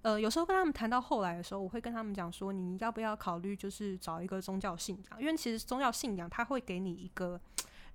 [0.00, 5.20] 呃，有时候跟他们谈到后来的时候，我会跟他们讲说，你要不要考虑就是找一个宗教信仰？
[5.20, 7.38] 因为其实宗教信仰它会给你一个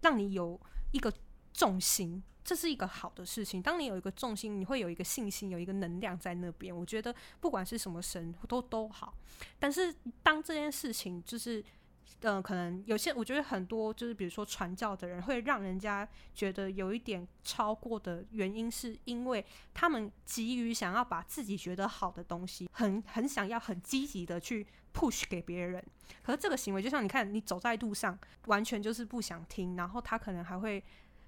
[0.01, 0.59] 让你有
[0.91, 1.11] 一个
[1.51, 2.21] 重心。
[2.45, 3.59] 这是一个好的事情。
[3.59, 6.73] 当你有一个重心，你会有一个信心，有一个能量在那边。
[6.73, 9.15] 我觉得不管是什么神都都好。
[9.57, 11.65] 但是当这件事情就是，
[12.21, 25.83] 呃，可能有些我觉得很多就是，比如说传教的人会让人家觉得有一点超过的原因，是因为他们急于想要把自己觉得好的东西，很很想要很积极的去 push 给别人。
[26.21, 30.83] 可是这个行为就像你看，你走在路上，完全就是不想听，然后他可能还会。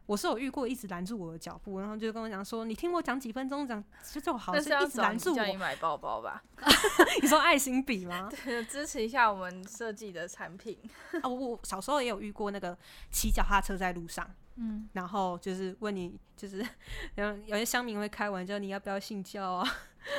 [0.08, 6.42] 我是有遇过一直拦住我的脚步，然后就跟我讲说：“你听我讲几分钟，讲就就好，是一直拦住我。”叫你买包包吧？
[7.22, 8.30] 你说爱心笔吗？
[8.44, 10.80] 对，支持一下我们设计的产品。
[11.22, 12.76] 啊， 我小时候也有遇过那个
[13.12, 16.66] 骑脚踏车在路上，嗯，然后就是问你，就是
[17.16, 19.70] 然后有些乡民会开玩笑，你要不要信教啊？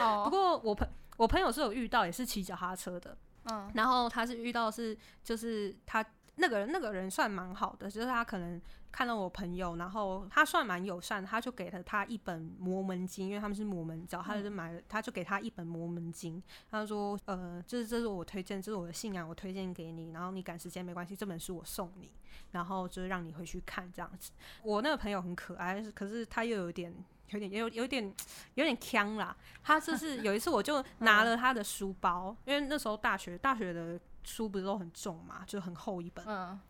[0.00, 0.22] 哦。
[0.24, 3.16] 不过我朋我朋友是有遇到，也是骑脚踏车的，
[3.50, 6.04] 嗯，然后他是遇到是就是他。
[6.38, 8.60] 那个人那个人算蛮好的，就是他可能
[8.92, 22.10] 看到我朋友，然后他算蛮友善，他就给了他一本魔门经，因为他们是魔门教，他就买了，他就给他一本魔门经，他说，呃，这是这是我推荐，这是我的信仰，我推荐给你，然后你赶时间没关系，这本书我送你，
[22.52, 24.30] 然后就是让你回去看这样子。
[24.62, 26.94] 我那个朋友很可爱，可是他又有点
[27.30, 28.14] 有点有有点
[28.54, 33.98] 有点呛啦，他就是 有一次我就拿了他的书包，因为那时候大学大学的。
[34.28, 36.24] 书不是都很重嘛，就很厚一本。
[36.28, 36.60] 嗯，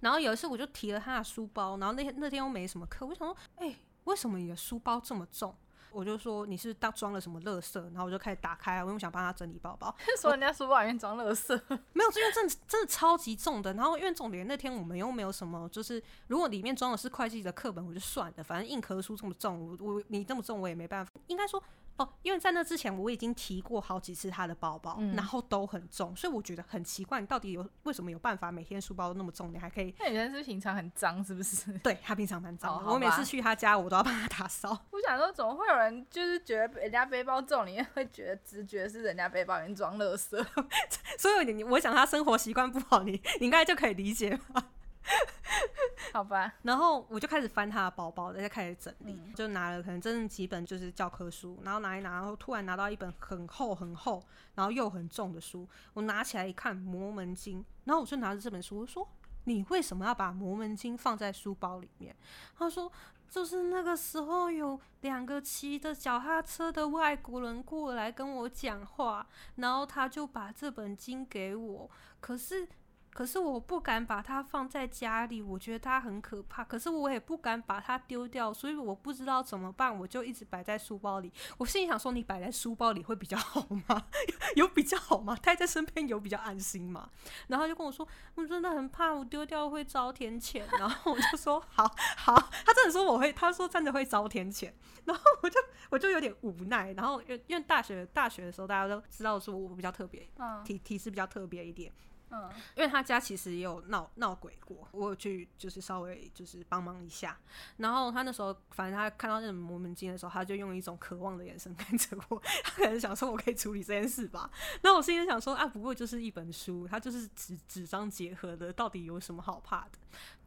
[0.00, 3.74] 然后有一次我就提了他的书包，然后那天那天又没什么课，我想说，哎，
[4.04, 5.54] 为什么你的书包这么重？
[5.92, 7.80] 我就说你是当装了什么垃圾？
[7.84, 9.94] 然后我就开始打开，我又想帮他整理包包。
[10.20, 11.54] 说人家书包里面装垃圾，
[11.94, 13.72] 没有，因为真的真的超级重的。
[13.74, 21.12] 然后因为重点那天我们又没有什么，就是如果里面装的是会计的课本，我就算了，反正硬壳书这么重，我我你这么重我也没办法。
[21.28, 21.62] 应该说。
[21.96, 29.94] 哦，因为在那之前我已经提过好几次他的包包，然后都很重，所以我觉得很奇怪，你到底有为什么有办法每天书包都那么重，你还可以？
[30.00, 31.72] 那人是平常很脏是不是？
[31.84, 34.70] 对他平常蛮脏，我每次去他家我都要帮他打扫。
[34.90, 40.44] 我想说，怎么会有人就是觉得人家背包重，你会觉得直觉是人家背包里面装垃圾？
[41.18, 44.64] 所以你我想他生活习惯不好，你你应该就可以理解吧。
[46.12, 54.22] 好吧，然后我就开始翻他的包包，再开始整理，就拿了可能真正几本就是教科书，然后拿一拿，然后突然拿到一本很厚很厚，
[54.54, 59.06] 然后又很重的书，我拿起来一看《魔门经》，然后我就拿着这本书，我说
[59.44, 62.14] ：“你为什么要把《魔门经》放在书包里面？”
[62.56, 62.90] 他说
[63.28, 71.90] ：“就是那个时候有两个骑着脚踏车的外国人过来跟我讲话，然后他就把这本经给我，
[72.20, 72.66] 可是。”
[73.14, 76.64] 可是我不敢把它放在家里，我觉得它很可怕。
[76.64, 81.32] 可是我也不敢把它丢掉，所以我不知道怎么办，我就一直摆在书包里。
[81.56, 84.06] 我心里想说，你摆在书包里会比较好吗？
[84.56, 85.38] 有比较好吗？
[85.40, 87.08] 带在身边有比较安心吗？
[87.46, 90.64] 然后就跟我说，我真的很怕我丢掉会遭天谴。
[90.76, 91.84] 然后我就说，好
[92.16, 92.34] 好。
[92.66, 94.72] 他真的说我会，他说真的会遭天谴。
[95.04, 96.92] 然后我就我就有点无奈。
[96.94, 100.28] 然后因因为大学大学的时候，大家都知道说我比较特别，
[100.64, 101.92] 体体质比较特别一点。
[102.34, 107.38] 嗯，因为他家其实也有闹闹鬼过，我有去就是稍微就是帮忙一下。
[107.76, 114.50] 然后他那时候，反正他看到那种魔门经的时候，他就用一种渴望的眼神看着我，他可能想说我可以处理这件事吧。
[114.82, 119.98] 那我心里想说啊，不过就是一本书，它就是纸纸张结合的，到底有什么好怕的？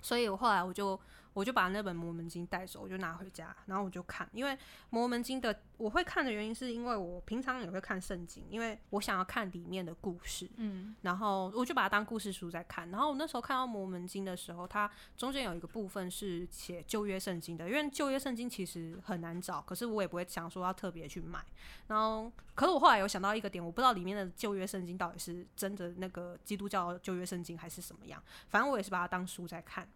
[0.01, 0.99] 所以我后来我就。
[1.37, 4.27] 我就把那本《魔门经》带走，我就拿回家，然后我就看。
[4.33, 4.53] 因为
[4.89, 10.49] 《魔门经》的我会看的原因，是因为我平常也会看圣经，因为我想要看里面的故事。
[10.55, 12.89] 嗯，然后我就把它当故事书在看。
[12.89, 21.45] 然后我那时候看到《魔门经》的时候，它中间有一个部分是写旧约圣经的，因为旧约圣经其实很难找，可是我也不会想说要特别去买。
[21.85, 28.19] 然后，可是我后来有想到一个点，我不知道里面的旧约圣经到底是真的那个基督教旧约圣经还是什么样，
[28.49, 29.87] 反正我也是把它当书在看。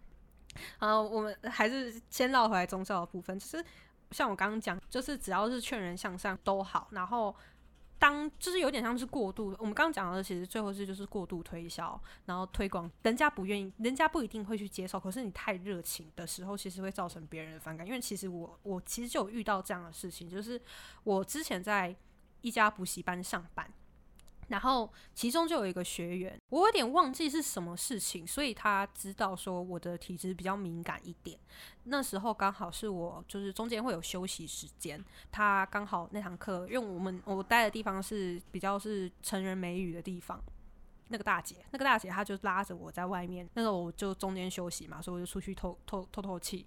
[0.79, 3.63] 啊，我们还是先绕回来宗教的部分，就是
[4.11, 6.87] 像我刚刚讲，就是只要是劝人向上都好。
[6.91, 7.35] 然后
[7.97, 14.99] 当就是有点像是过度，我们刚刚讲的其实最后是就是过度推销，然后推广，人家不愿意，人家不一定会去接受。
[14.99, 17.85] 可是你太热情的时候，其实会造成别人的反感。
[17.85, 20.59] 因为其实我我其实就有遇到这样的事情，就是
[21.03, 21.95] 我之前在
[22.41, 23.71] 一家补习班上班。
[24.51, 31.39] 然后其中就有一个学员，我有点忘记是什么事情，所以他知道说我的体质比较敏感一点。
[31.85, 40.39] 那时候刚好是我就是中间会有休息时间，他刚好那堂课，因为我们我待的地方是比较是成人美语的地方。
[41.11, 46.65] 那个大姐，那个大姐，她就拉着我在外面，那时候我就中间休息嘛，所以我就出去透透透透气。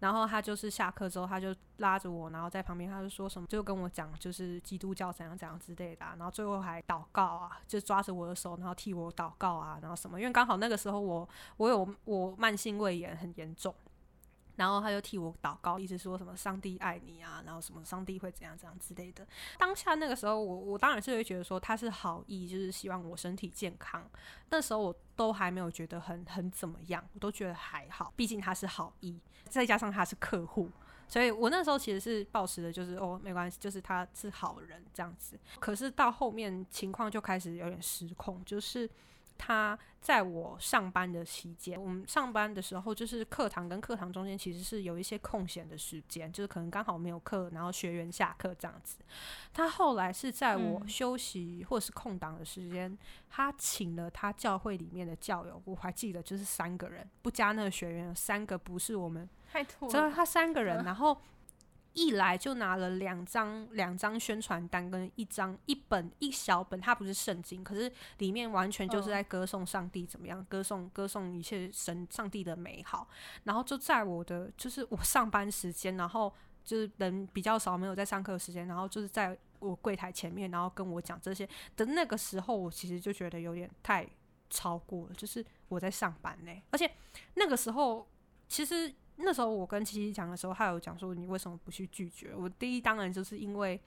[0.00, 6.04] 然后她就是下课之后，她就拉着我，然后在旁边，她就说什么，就跟我讲，就是基督教怎样怎样之类的。
[6.04, 13.74] 然后最后还祷告啊，就抓着我的手，然后替我祷告啊，然后什么，因为刚好那个时候我我有我慢性胃炎很严重。
[14.56, 19.26] 然后他就替我祷告，一直说什么上帝爱你啊，然后什么上帝会怎样怎样之类的。
[19.58, 24.08] 当下那个时候，我我当然是会觉得说他是好意，就是希望我身体健康。
[24.50, 30.70] 那时候我都还没有觉得很很怎么样，我都觉得还好，毕竟他是好意，再加上他是客户，
[31.08, 35.38] 所以我那时候其实是抱持的就是哦没关系，就是他是好人这样子。
[35.58, 38.88] 可是到后面情况就开始有点失控，就是。
[39.36, 48.98] 他在我上班的期间，我们上班的时候，就是课堂跟课堂中间其实是有一些空闲的时间，就是可能刚好没有课，然后学员下课这样子。
[49.52, 52.96] 他后来是在我休息或是空档的时间，
[53.28, 61.18] 他请了他教会里面的教友，我还记得就是三个人，不加那个学员，三个不是我们，太多，他三个人，然后
[61.94, 73.08] 一来就拿了两张两张宣传单跟一张一本一小本，它不是圣经，可是里面完全就是在歌颂上帝怎么样，歌颂歌颂一切神上帝的美好。
[73.44, 76.32] 然后就在我的就是我上班时间，然后
[76.64, 84.04] 就是人比较少，没有在上课时间，然后就是在我柜台前面，然后跟我讲这些的那个时候，我其实就觉得有点太
[84.50, 86.90] 超过了，就是我在上班呢，而且
[87.34, 88.08] 那个时候
[88.48, 88.92] 其实。
[89.16, 92.48] 那时候我跟七七讲的时候，他有讲说你为什么不去拒绝我？
[92.48, 93.80] 第一当然就是因为。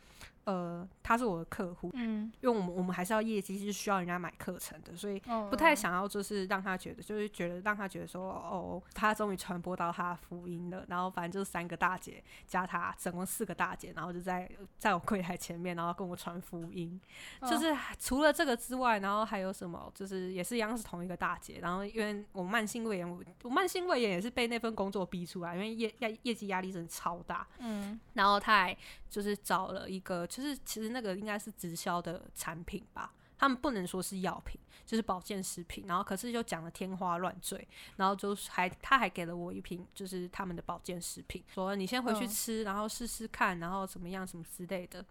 [0.47, 10.86] 呃，他是我的客户，嗯，因为我们我们还是要业绩，是需要人家买课程的，所以不太想要就是让他觉得，就是觉得让他觉得说，哦，他终于传播到他的福音了。
[10.88, 16.97] 然后反正就是三个大姐加他，总共四个大姐，然后就在在我柜台前面，然后跟我传福音。
[17.41, 19.91] 就是除了这个之外，然后还有什么？
[19.93, 21.60] 就是也是一样是同一个大姐。
[21.62, 27.45] 然后因为我慢性胃炎，我慢性胃炎也是被那份工作逼出来，因为业业业绩压力真的超大。
[27.57, 28.77] 嗯，然后他还
[29.10, 30.25] 就是找了一个。
[30.38, 35.86] 就是其实那个应该是直销的产品吧，他们不能说是药品，就是保健食品。
[35.88, 45.04] 然后可是就讲的天花乱坠，然后就还他还给了我一瓶就是他们的保健食品，说你先回去吃，然后试试看，然后怎么样什么之类的。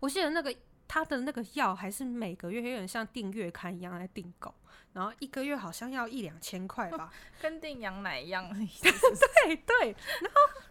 [0.00, 0.54] 我记得那个
[0.86, 4.54] 他的那个药还是每个月有点像订阅刊一样来订购，
[4.96, 8.48] 然后一个月好像要一两千块吧， 跟订羊奶一样。
[8.50, 10.62] 对对，然后。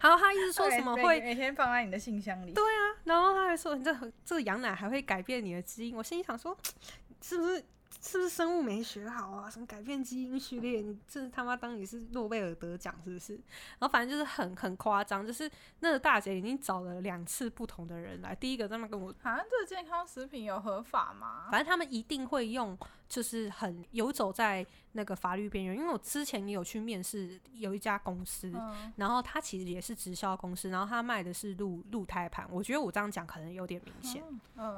[0.00, 2.52] 然后他一直说什么会每天放在你的信箱里？
[2.52, 3.92] 对啊，然后他还说你这
[4.24, 5.96] 这个羊奶还会改变你的基因。
[5.96, 6.56] 我心里想说，
[7.20, 7.62] 是不是
[8.00, 9.50] 是不是生物没学好啊？
[9.50, 10.80] 什么改变基因序列？
[10.80, 13.34] 你这他妈当你是诺贝尔得奖是不是？
[13.34, 21.48] 然后反正就是很很夸张，就是那个大姐已经找了两次不同的人来，第一个在那跟我，好像这个健康食品有合法吗？
[21.50, 22.78] 反正他们一定会用。
[23.08, 28.52] 就是很游走在那个法律边缘，因为我之前也有去面试，有一家公司，
[28.96, 32.46] 然后他其实也是直销公司，然后他卖的是鹿鹿胎盘。
[32.50, 34.22] 我觉得我这样讲可能有点明显，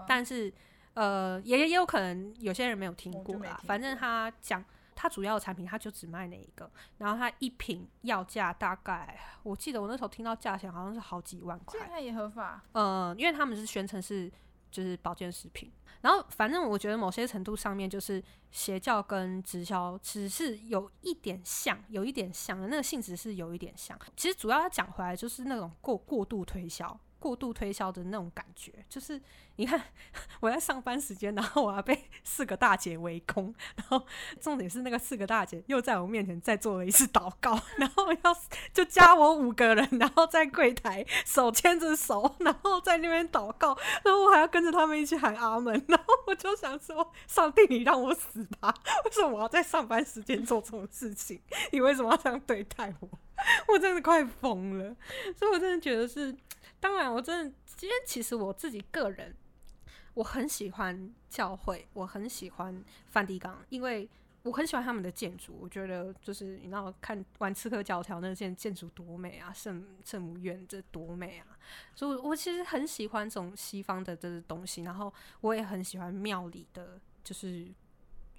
[0.07, 0.53] 但是
[0.95, 3.61] 呃，也也有可能有些人没有听过啦。
[3.65, 12.63] 反正他讲他主要的产品，他就只卖那一个，然后他一瓶要价大概，我记得我那时候听到价钱好像是好几万块，这也合法。
[12.73, 14.31] 嗯，因为他们是宣称是
[14.71, 15.73] 就是保健食品。
[16.03, 23.99] 然后，反正我觉得某些程度上面，就是邪教跟直销只是有一点像，有一点像的那个性质是有一点像。
[24.17, 26.99] 其实主要要讲回来，就是那种过过度推销。
[27.21, 29.21] 过度推销的那种感觉，就是
[29.57, 29.81] 你看
[30.41, 34.05] 我在上班时间，然后我要被 四个大姐围攻，然后
[34.41, 38.37] 重点是那个四个大姐又在我面前再做了一次祷告， 然后要
[38.73, 51.41] 就加我五个人，然后在柜台手牵着手，然后在那边祷告，然后我还要跟着他们一起喊阿门，然后我就想说，上帝你让我死吧，为什么我要在上班时间做这种事情？
[51.71, 53.09] 你为什么要这样对待我？
[53.69, 54.97] 我真的快疯了，
[55.37, 56.35] 所以我真的觉得是。
[56.79, 59.37] 当然，我真的今天其实我自己个人，
[60.15, 64.09] 我很喜欢教会，我很喜欢梵蒂冈，因为
[64.45, 65.59] 我很喜欢他们的建筑。
[65.61, 71.47] 我觉得就是你知道看玩刺客教条那件建筑多美啊，圣圣母院这多美啊，
[71.95, 74.83] 所以我其实很喜欢这种西方的这东西。
[74.83, 77.69] 然后我也很喜欢庙里的就是。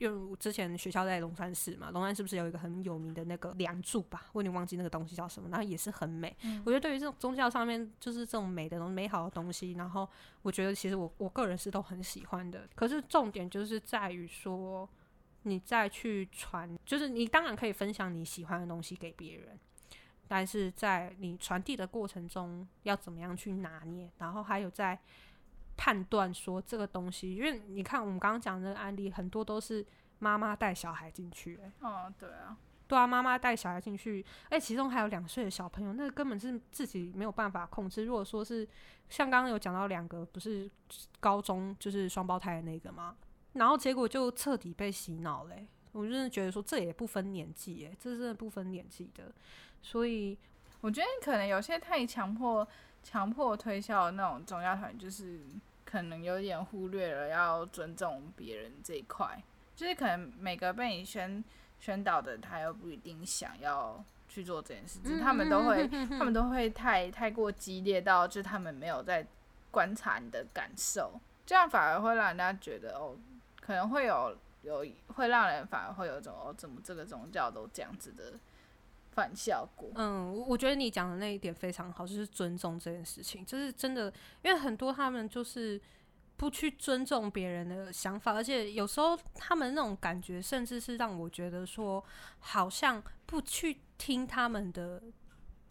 [0.01, 4.25] 因为我之前学校在龙山寺嘛，龙山是不是有一个很有名的那个梁柱吧？
[4.33, 6.35] 我有点忘记那个东西叫什么，然后也是很美。
[6.65, 10.09] 我觉得对于这种宗教上面，就是这种美的、美好的东西，然后
[10.41, 12.67] 我觉得其实我我个人是都很喜欢的。
[12.73, 14.89] 可是重点就是在于说，
[15.43, 19.59] 你再去传，就是你当然可以分享你喜欢的东西给别人，
[20.27, 24.09] 但是在你传递的过程中，要怎么样去拿捏？
[24.17, 24.99] 然后还有在。
[25.77, 29.85] 判断说这个东西，因为你看我们刚刚讲那个案例，很多都是
[30.19, 32.57] 妈妈带小孩进去，哎，哦，对啊，
[32.87, 38.05] 对啊，妈妈带小孩进去，哎，其中还有两岁的小朋友，那根本是自己没有办法控制。
[38.05, 38.67] 如果说是
[39.09, 40.69] 像刚刚有讲到两个不是
[41.19, 43.15] 高中就是双胞胎的那个吗？
[43.53, 49.33] 然后结果就彻底被洗脑嘞，我真的觉得说这也不分年纪，哎，这真的不分年纪的，
[49.81, 50.37] 所以
[50.79, 52.65] 我觉得可能有些太强迫、
[53.03, 55.39] 强迫推销的那种宗教团，就是。
[55.83, 59.43] 可能有点忽略了要尊重别人这一块，
[59.75, 61.43] 就是可能每个被你宣
[61.81, 69.27] 宣导的，他又不一定想要去做这件事，情，他们都会，他们都会太太过激烈到，就他们没有在
[69.69, 73.17] 观察你的感受，这样反而会让人家觉得哦，
[73.59, 78.31] 可能会有有会让人反而会有种哦，怎么这个宗教都这样子的。
[79.11, 79.89] 反效果。
[79.95, 84.11] 嗯，我觉得你讲的那一点非常好，就是尊重这件事情，就是真的，
[84.43, 85.79] 因为很多他们就是
[86.37, 92.03] 不去尊重别人的想法，而且有时候他们那种感觉，甚至是让我觉得说，
[92.39, 95.03] 好像不去听他们的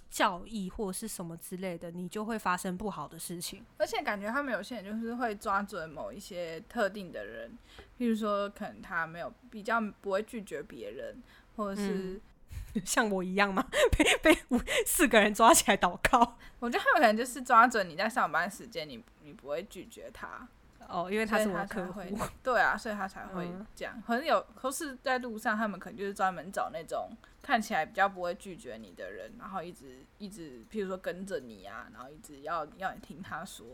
[0.08, 3.64] 教义或是什么之类的，你就会发生不好的事情。
[3.78, 7.56] 而且感觉他们有些人就是会抓准某一些特定的人，
[7.98, 11.22] 譬如说可能他没有比较不会拒绝别人，
[11.56, 12.20] 或者是
[12.84, 13.66] 像我一样吗？
[13.96, 16.36] 被被五四个人抓起来祷告？
[16.60, 20.46] 我觉得他们可能就是抓准你在上班时间，你你不会拒绝他。
[20.88, 22.02] 哦，因为他是我客户，
[22.42, 24.02] 对啊，所以他才会这样。
[24.04, 27.08] 可能有，可是在路上，他们可能就是专门找那种
[27.40, 33.64] 看起来比较不会拒绝你的人，然后一直一直，譬如说跟着你啊，然后一直要要你听他说，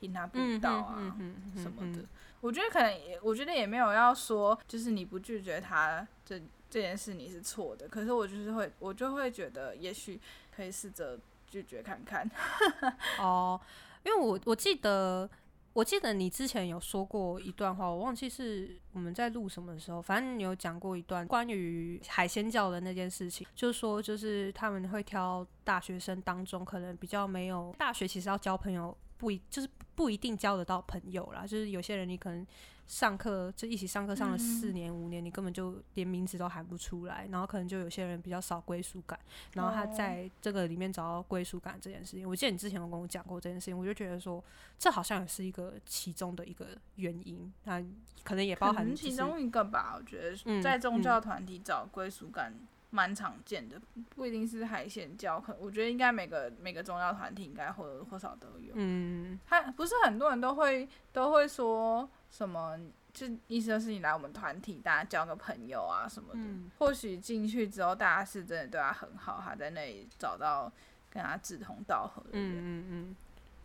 [0.00, 1.14] 听他布道啊
[1.54, 2.02] 什么的。
[2.40, 6.40] 我觉得可能也，我觉得也没有要说，就是你不拒绝他这
[6.70, 7.88] 这件事你是错的。
[7.88, 10.20] 可是我就是会，我就会觉得，也许
[10.54, 12.30] 可以试着拒绝看看。
[13.18, 13.60] 哦，
[14.04, 15.28] 因为我我记得。
[15.74, 32.44] 我记得你之前有说过一段话，我忘记是我们在录什么的时候，反正你有讲过一段关于海鲜教的那件事情，就是说，就是他们会挑大学生当中可能比较没有大学，其实要交朋友不一，就是不一定交得到朋友啦，就是有些人你可能。
[32.88, 39.18] 上课就一起上课上了四年五年，你根本就连名字都喊不出来，然后可能就有些人比较少归属感，
[39.52, 44.42] 然后他在这个里面找到归属感这件事情，我记得你之前有跟我讲过这件事情，我就觉得说
[44.78, 46.66] 这好像也是一个其中的一个
[46.96, 47.84] 原因，那
[48.24, 49.94] 可能也包含其中一个吧。
[49.98, 52.54] 我觉得在宗教团体找归属感
[52.90, 53.80] 蛮常见的，
[54.14, 58.72] 不一定是海鲜教，可我觉得应该每个每个宗教团体应该或多或少都有。
[58.74, 62.08] 嗯，他不是很多人都会都会说。
[62.30, 62.78] 什么？
[63.14, 66.40] 就意思就是你来我们团体，大家交个朋友啊什么的。
[66.78, 70.70] 或许进去之后，大家是真的对他很好，他在那里找到
[71.10, 72.50] 跟他志同道合的人。
[72.50, 73.16] 嗯嗯嗯。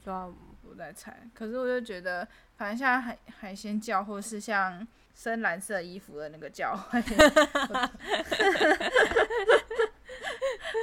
[0.03, 7.01] 主要我在猜，可是我就觉得，反正像海海鲜教，或是像深蓝色衣服的那个教会，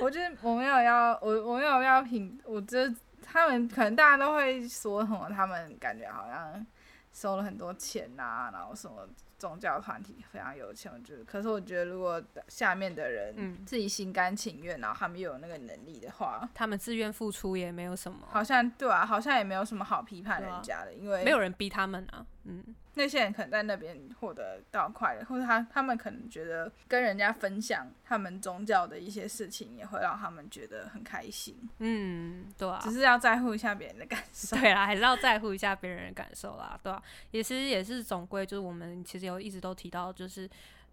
[0.02, 6.66] 我觉得我没有要我我没有要评，我觉得他们可能大家都会说什么，他们感觉好像。
[7.12, 9.04] 收了很多钱呐，然后什么
[9.36, 11.24] 宗教团体非常有钱，我觉得。
[11.24, 18.18] 可是我觉得，如果下面的人自己心甘情愿，然后他们又有那个能力的话，他们自愿付出也没有什么。
[18.30, 22.24] 好像对啊，好像也没有什么好批判人家的，因为没有人逼他们啊。
[22.44, 22.64] 嗯。
[22.94, 31.56] 那些人可能在那边获得到快乐，或者他他们可能觉得跟人家分享他们宗教的一些事情，也会让他们觉得很开心。
[31.78, 34.56] 嗯，对啊，只是要在乎一下别人的感受。
[34.56, 37.00] 对啦， 还是要在乎一下别人的感受啦，对啊？
[37.30, 40.50] 也其实也是总归，就是我们其实有一直都提到，就是。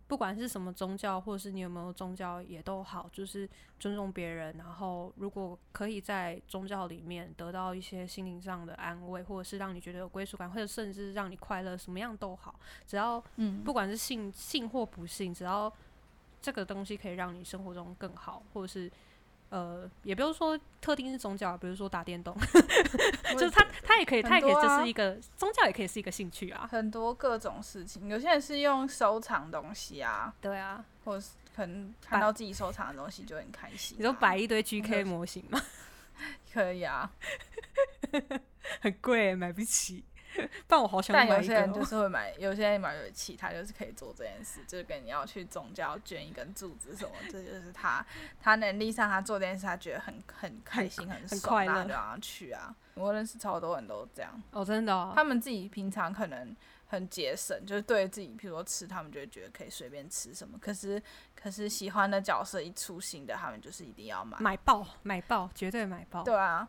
[0.08, 3.48] 不管是什么宗教，或者是你有没有宗教也都好，就是
[3.80, 4.56] 尊重别人。
[4.58, 12.60] 然后，如果可以在宗教里面得到一些心灵上的安慰，或者是让你觉得有归属感，或者甚至让你快乐，什么样都好。
[12.86, 15.72] 只要，嗯，不管是信信或不信，只要
[16.42, 18.92] 这个东西可以让你生活中更好，或者是。
[19.50, 22.36] 呃，也不用说特定是宗教，比如说打电动，
[23.34, 26.68] 就是他他也可以，他也可以就是一个宗教，也可以是一个兴趣啊。
[26.70, 33.98] 很多各种事情，有些人是用收藏东西啊，对啊，或是可能看到自己收藏的东西就很开心。
[33.98, 35.62] 你都摆一堆 GK 模型吗？
[36.52, 37.10] 可以啊，
[38.82, 40.04] 很贵，买不起。
[40.68, 48.06] 但我好想买但有些人就是会买，有些人买有其他就是可以做这件事，就是跟你要去宗教捐一根柱子什么，这就是他
[48.42, 52.76] 他能力上他做这件事，他觉得很很开心很很快乐，就让他去啊。
[52.96, 56.56] 我认识超多人都这样哦，真的哦，他们自己平常可能
[56.88, 60.58] 很节省，就是对自己，比如说吃，他们就会觉得可以随便吃什么。
[60.58, 61.02] 可是
[61.36, 66.24] 可是喜欢的角色一出新的，他们就是一定要买买爆买爆，绝对买爆。
[66.24, 66.68] 对啊。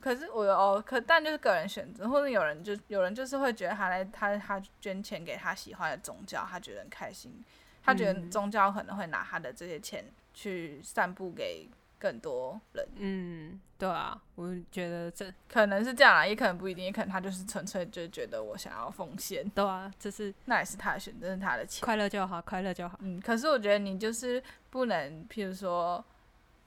[0.00, 7.44] 可是我哦，可但就是个人选择，或者有人就有人就是会觉得他来他他捐钱给他喜欢的宗教，他觉得很开心，
[7.82, 11.68] 他觉得宗教可能会拿他的这些钱去散布给
[11.98, 12.88] 更多人。
[12.96, 19.46] 嗯，对啊，我觉得这可能是这样啊，也可能不一定，也可能他就是纯粹就觉得我想要奉献。
[19.50, 22.96] 对啊，这是那也是他的选择，是他的钱，快乐就好，快乐就好。
[23.02, 24.40] 嗯，可是我觉得你就是
[24.70, 26.04] 不能，譬如说。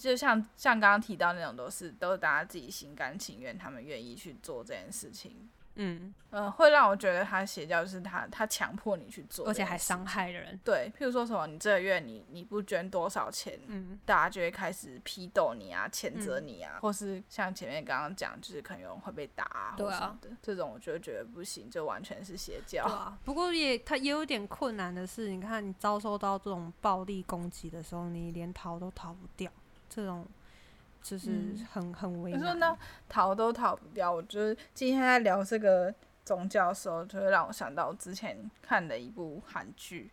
[0.01, 5.49] 就像像刚刚提到那种，都是都是大家自己心甘情愿，他们愿意去做这件事情。
[5.75, 10.59] 嗯嗯，会让我觉得他邪教就是他他强迫你去做，而且还伤害人。
[10.65, 22.83] 对，譬如说什么，你这个月你你不捐多少钱，嗯，大家就会开始批斗你啊，谴责你啊，或是像前面刚刚讲，就是可能有人会被打啊，对啊的这种，我就觉得不行，就完全是邪教。
[22.83, 29.49] 啊，不过也他也有点困难的是，你看你遭受到这种暴力攻击的时候，你连逃都逃不掉。
[29.93, 30.25] 这种
[31.01, 32.39] 就是很很危难。
[32.39, 32.77] 说呢，
[33.09, 34.09] 逃都逃不掉。
[34.09, 40.09] 我觉得今天在聊这个宗教的时候，就会让我想到之前看的一部韩剧，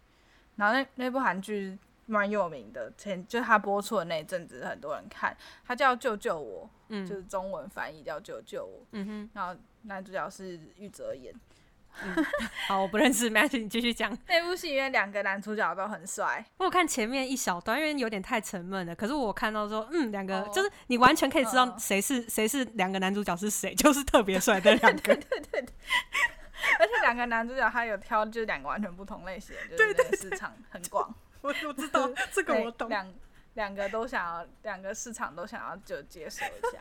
[0.56, 5.36] 然后那那部韩剧蛮有名的，前就他播出的那一阵子，很多人看。
[5.64, 8.80] 他叫《救救我》，嗯，就是中文翻译叫《救救我》。
[8.92, 11.32] 嗯哼，然后男主角是玉泽演。
[12.68, 14.16] 好，我不认识 Matthew，你继续讲。
[14.28, 16.44] 那部戏因为两个男主角都很帅。
[16.58, 18.94] 我看前面一小段，因为有点太沉闷了。
[18.94, 25.14] 可是我看到说，嗯，两个就是你完全可以知道谁是谁是两个男主角是谁，就是特别帅的两个。
[25.14, 25.68] 对 对对。
[26.78, 31.14] 而且两个男主角他有挑，就是两个完全不同类型，就是市场很广。
[31.40, 32.88] 我我知道这个我懂。
[32.88, 33.14] 两
[33.54, 36.78] 两个都想要，两个市场都想要就接受一下。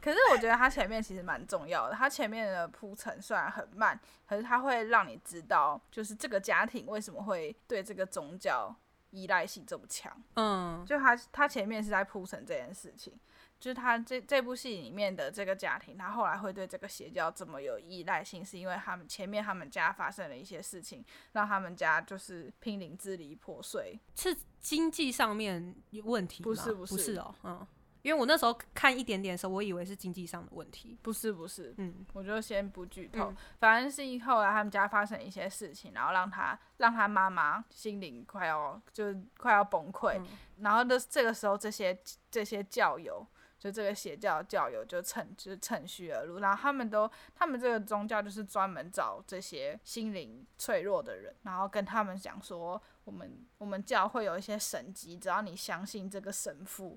[0.00, 8.74] 可是我觉得他前面其实蛮重要的，他前面的铺陈虽然很慢，可是他会让你知道，就是这个家庭为什么会对这个宗教
[9.10, 10.12] 依赖性这么强。
[10.34, 13.18] 嗯，就他他前面是在铺陈这件事情。
[13.60, 23.98] 就是他这这部戏里面的这个家庭，他后来会对这个邪教这么有依赖性，是因为他们前面他们家发生了一些事情，让他们家就是濒临支离破碎。
[24.14, 27.66] 是经济上面有问题不是不是哦，嗯，
[28.02, 30.98] 因为我那时候看一点点的时候，我以为是经济上的问题。
[31.02, 33.32] 不是不是，嗯，我就先不剧透。
[33.58, 40.20] 反正是后来他们家发生一些事情，然后让他让他妈妈心灵快要就是快要崩溃，
[40.60, 41.98] 然后的这个时候，这些
[42.30, 43.26] 这些教友。
[43.58, 56.96] 就这个邪教教友就趁就是趁虚而入，然后他们都他们这个宗教就是专门找这些心灵脆弱的人，然后跟他们讲说，我们我们教会有一些神迹，只要你相信这个神父，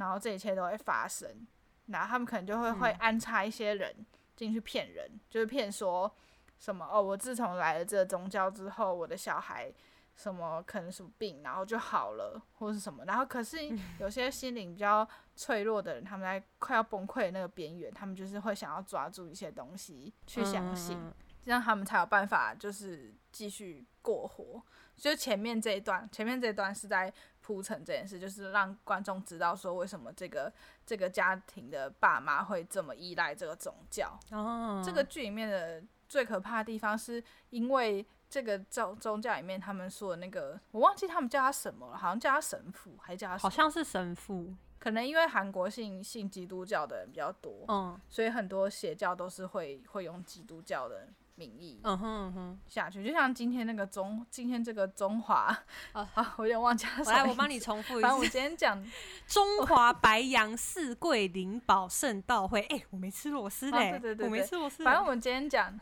[0.00, 1.46] 然后这一切都会发生。
[1.86, 3.94] 然后他们可能就会会安插一些人
[4.34, 6.12] 进去骗人，就是骗说
[6.58, 9.72] 什么哦，我自从来了这个宗教之后，我的小孩。
[10.16, 13.56] 什么可能什么病，然后就好了，或者是什么，然后可是
[13.98, 21.10] 有些心灵比较脆弱的人，他们在快要崩溃的那个边缘，他们就是会想要抓住一些东西去相信，
[21.42, 24.62] 这样他们才有办法就是继续过活。
[24.94, 27.10] 就前面这一段，前面这一段是在
[27.50, 30.52] 铺陈这件事，就是让观众知道说为什么这个
[30.86, 34.16] 这个家庭的爸妈会这么依赖这个宗教。
[34.30, 38.06] 哦，这个剧里面的最可怕的地方是因为。
[38.30, 44.54] 这个宗宗教里面，他们说的那个，我忘记他们叫他什么了，好像叫他神父，还叫他好像是神父。
[44.78, 51.08] 可能因为韩国信信基督教的人比较多，嗯，所以很多邪教都是会会用基督教的
[51.40, 53.02] 名义，嗯哼哼下去。
[53.02, 55.56] 就像今天那个中，今天这个中华，
[55.92, 57.04] 啊，我有点忘记了。
[57.04, 58.08] 来，我帮你重复一下。
[58.08, 58.84] 反正我今天讲
[59.26, 62.60] 中华白羊四桂灵宝圣道会。
[62.68, 64.84] 哎，我没吃螺丝嘞，对对对，我没吃螺丝。
[64.84, 65.80] 反正我们今天讲。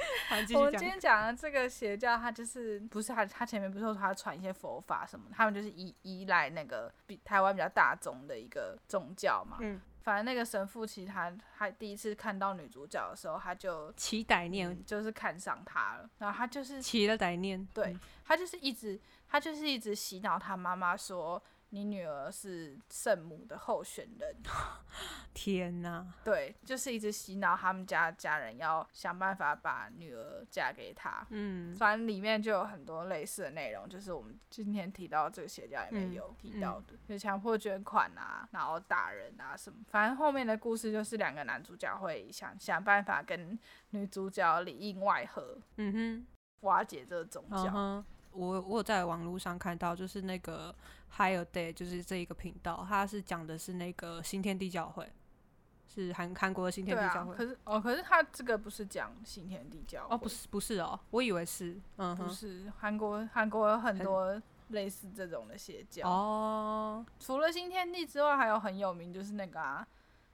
[0.54, 9.58] 我们今天讲的这个邪教，他就是不是他，他前面不是说他传一些佛法什么，他们就是依依赖那个比台湾比较大宗的一个宗教嘛。
[9.60, 16.10] 嗯，反正那个神父其实他他第一次看到女主角的时候，他就起歹念，就是看上她了。
[16.18, 21.42] 然后他就是起了歹念，对他就是一直他就是一直洗脑他妈妈说。
[21.72, 24.36] 你女儿是圣母的候选人，
[25.32, 26.04] 天哪！
[26.24, 31.24] 对，就是一直洗脑他们家家人要想办法把女儿嫁给他。
[31.30, 39.78] 嗯，反正里面就有很多类似的内容，就是我们今天提到这个邪教里面有提到的，就强迫捐款啊，然后打人啊什么。
[39.88, 43.56] 反正后面的故事就是两个男主角会想想办法跟
[43.90, 46.26] 女主角里应外合，嗯哼，
[46.62, 48.04] 瓦解这个宗教。
[48.32, 50.74] 我我有在网络上看到，就是那个
[51.16, 55.10] Higher Day，就是这一个频道，它是讲的是那个新天地教会，
[55.92, 57.34] 是韩韩国的新天地教会。
[57.34, 67.04] 可是哦，可是他这个不是讲新天地教哦，不是不是哦，我以为是，嗯，不是韩国韩国有很多类似这种的邪教哦。
[67.18, 69.86] 除了新天地之外，还有很有名就是那个啊。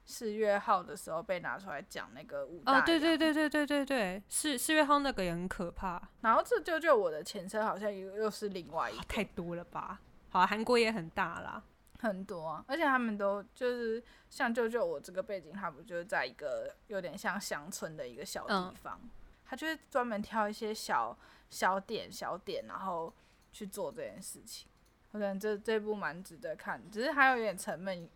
[0.09, 6.01] 四月号的时候被拿出来讲那个五大，哦，对对对对对对对，四四月号那个也很可怕。
[6.21, 9.99] 然后这就就我的前车好像又又是另外一个，太多了吧？
[10.29, 11.61] 好，韩国也很大啦，
[11.99, 18.97] 很多，啊，而且他们都就是像舅舅我这个背景，他不就是在一个有点像乡村的一个小地方，
[19.45, 21.17] 他就是专门挑一些小
[21.49, 23.13] 小点小点，然后
[23.51, 24.69] 去做这件事情。
[25.11, 28.09] 我感觉这这部蛮值得看，只是还有点沉闷。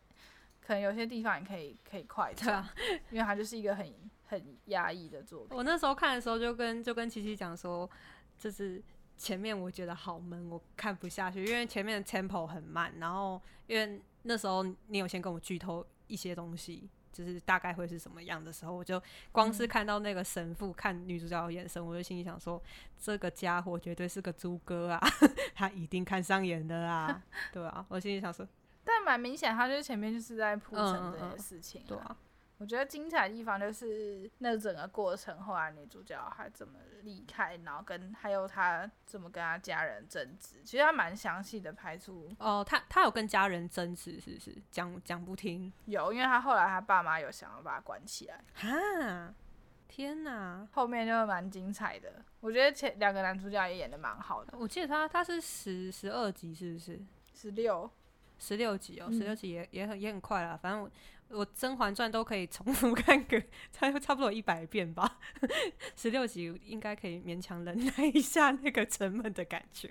[0.72, 2.65] 可能有些地方也可以可以快转，
[3.09, 3.93] 因为它就是一个很
[4.28, 5.57] 很压抑的作品。
[5.57, 7.89] 我那时候看的时候就跟就跟琪琪讲说，
[8.39, 8.82] 就是
[9.17, 12.93] 前面我觉得好闷，我看不下去，因为前面的 tempo 很慢。
[12.99, 19.03] 然后因为那时候你有先跟我剧透一些东西，就是大概会是什么样的时候，我就
[19.34, 22.63] 光是看到那个神父看女主角的眼神，我就心里想说，
[22.97, 25.01] 这个家伙绝对是个猪哥啊，
[25.53, 28.47] 他一定看上眼的啊， 对啊，我心里想说。
[28.93, 31.83] 但蛮明显，他就是前面就是在铺陈这些事情。
[31.87, 32.17] 对啊，
[32.57, 42.29] 我觉得精彩的地方就是那整个过程，后来女主角还怎么离开，然后跟还有她怎么跟她家人争执，其实她蛮详细的拍出。
[42.37, 44.55] 哦，她她有跟家人争执，是不是？
[44.69, 45.71] 讲讲不听。
[45.85, 48.43] 有，因为她后来她爸妈有想要把她关起来。
[48.53, 49.33] 哈，
[49.87, 50.67] 天哪！
[50.71, 52.23] 后面就蛮精彩的。
[52.39, 54.53] 我觉得前两个男主角也演的蛮好的。
[54.57, 56.99] 我记得他他是十十二集，是不是？
[57.33, 57.89] 十六，
[58.41, 60.91] 十六集哦，十六集也也很也很快啦，反正我。
[61.33, 65.17] 我《甄嬛传》都可以重复 看个差差不多一百遍吧，
[65.95, 69.89] 十六集应该可以勉强忍耐一下那个沉闷的感觉。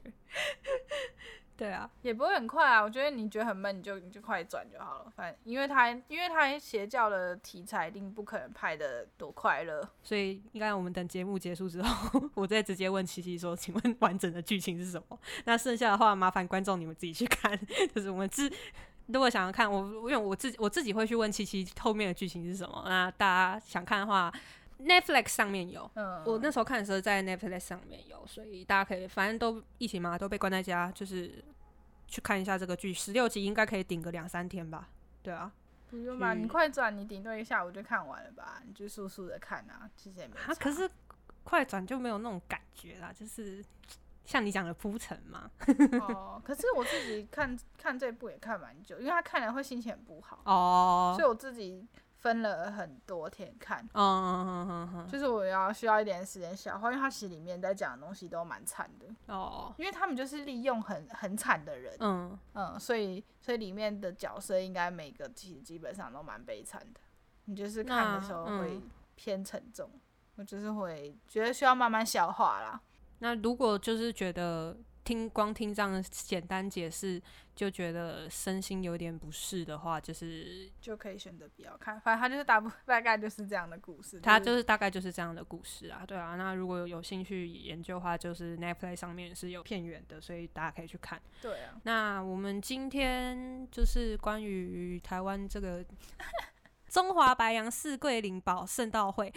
[1.60, 2.82] 对啊，也不会很快啊。
[2.82, 5.12] 我觉得你觉得很闷，你就你就快转就好了。
[5.14, 17.58] 反正因为他因为他邪教的题材一定不可能拍的多快乐，所以应该我们等节目结束之后， 我再直接问七七说：“请问完整的剧情是什么？”那剩下的话，麻烦观众你们自己去看。
[17.94, 18.50] 就是我们自。
[19.12, 22.84] 如果想要看我，因为我自我自己会去问七七后面的剧情是什么。
[22.86, 24.32] 那大家想看的话
[24.80, 25.90] ，Netflix 上面有。
[25.94, 26.22] 嗯。
[26.24, 31.44] 我那时候看的时候在 Netflix 上面有，所以大家可以反正都疫情嘛，都被关在家，就是
[32.06, 32.92] 去看一下这个剧。
[32.92, 34.88] 十六集应该可以顶个两三天吧？
[35.22, 35.52] 对啊。
[35.88, 36.34] 不用吧？
[36.34, 38.62] 你快转，你顶多一下午就看完了吧？
[38.66, 40.34] 你就速速的看啊，其实也没。
[40.36, 40.88] 啊，可是
[41.42, 43.64] 快转就没有那种感觉啦，就是。
[44.22, 45.50] 像你讲的铺陈嘛，
[46.00, 51.84] 哦，可是我自己看看这部也看蛮久，因为他看了会心情很不好哦，所以我自己
[52.20, 59.06] 分了很多天看，哦，就是我要需要一点时间消化，因为他其实里面在讲的东西都蛮惨的。
[59.34, 62.38] 哦，因为他们就是利用很很惨的人，嗯。
[62.52, 67.00] 嗯，所以所以里面的角色应该每个其实基本上都蛮悲惨的，
[67.46, 68.80] 你就是看的时候会
[69.14, 69.90] 偏沉重，
[70.36, 72.80] 我就是会觉得需要慢慢消化啦。
[73.20, 77.20] 那如果就是觉得听光听这样简单解释，
[77.54, 82.00] 就觉得身心有点不适的话，就是就可以选择不要看。
[82.00, 86.36] 反正他就是大部 大概就是这样的故事，他就是大概就是这样的故事啊，对啊。
[86.36, 91.20] 那如果有有兴趣研究的话，就是 Netflix 上面是有片源的，所以大家可以去看。
[91.40, 91.80] 对啊。
[91.84, 95.84] 那我们今天就是关于台湾这个
[96.88, 99.32] 中华白羊四桂林宝圣道会，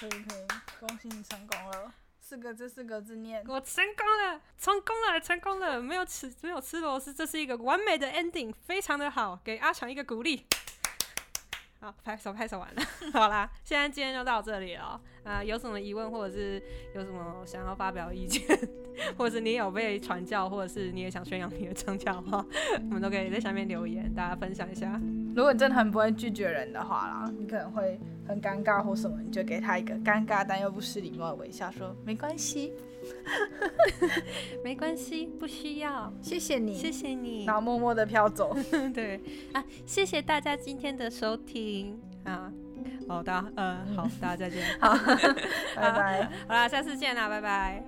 [0.00, 0.46] 可以可以，
[0.80, 1.92] 恭喜你成功了。
[2.28, 3.42] 四个字，四个字念。
[3.48, 5.80] 我成功了，成功了，成功了！
[5.80, 10.44] 没有吃，没有吃螺丝，这是一个完美的 ending，非常的好，给阿强一个鼓励。
[11.80, 12.82] 好，拍手，拍手完了。
[13.14, 15.00] 好啦，现在今天就到这里了。
[15.24, 16.62] 啊，有什么疑问，或者是
[16.94, 18.46] 有什么想要发表意见，
[19.16, 22.44] 或者是你有被传教，或者是你也想宣扬你的宗教的话，
[22.90, 25.00] 我们都可以在下面留言，大家分享一下。
[25.34, 32.72] 如果你真的很不会拒绝人的话啦，你可能会很尴尬或什么，你就给他一个尴尬但又不失礼貌的微笑，说没关系。
[34.64, 38.56] 没关系，不需要，谢谢你，谢谢你，然后默默的飘走。
[38.92, 39.20] 对。
[39.52, 41.98] 啊，谢谢大家今天的收听。
[42.24, 42.52] 啊，
[43.08, 44.94] 好的，呃，好，大家再见， 好，
[45.76, 47.82] 拜拜，好啦，下次见啦，拜拜。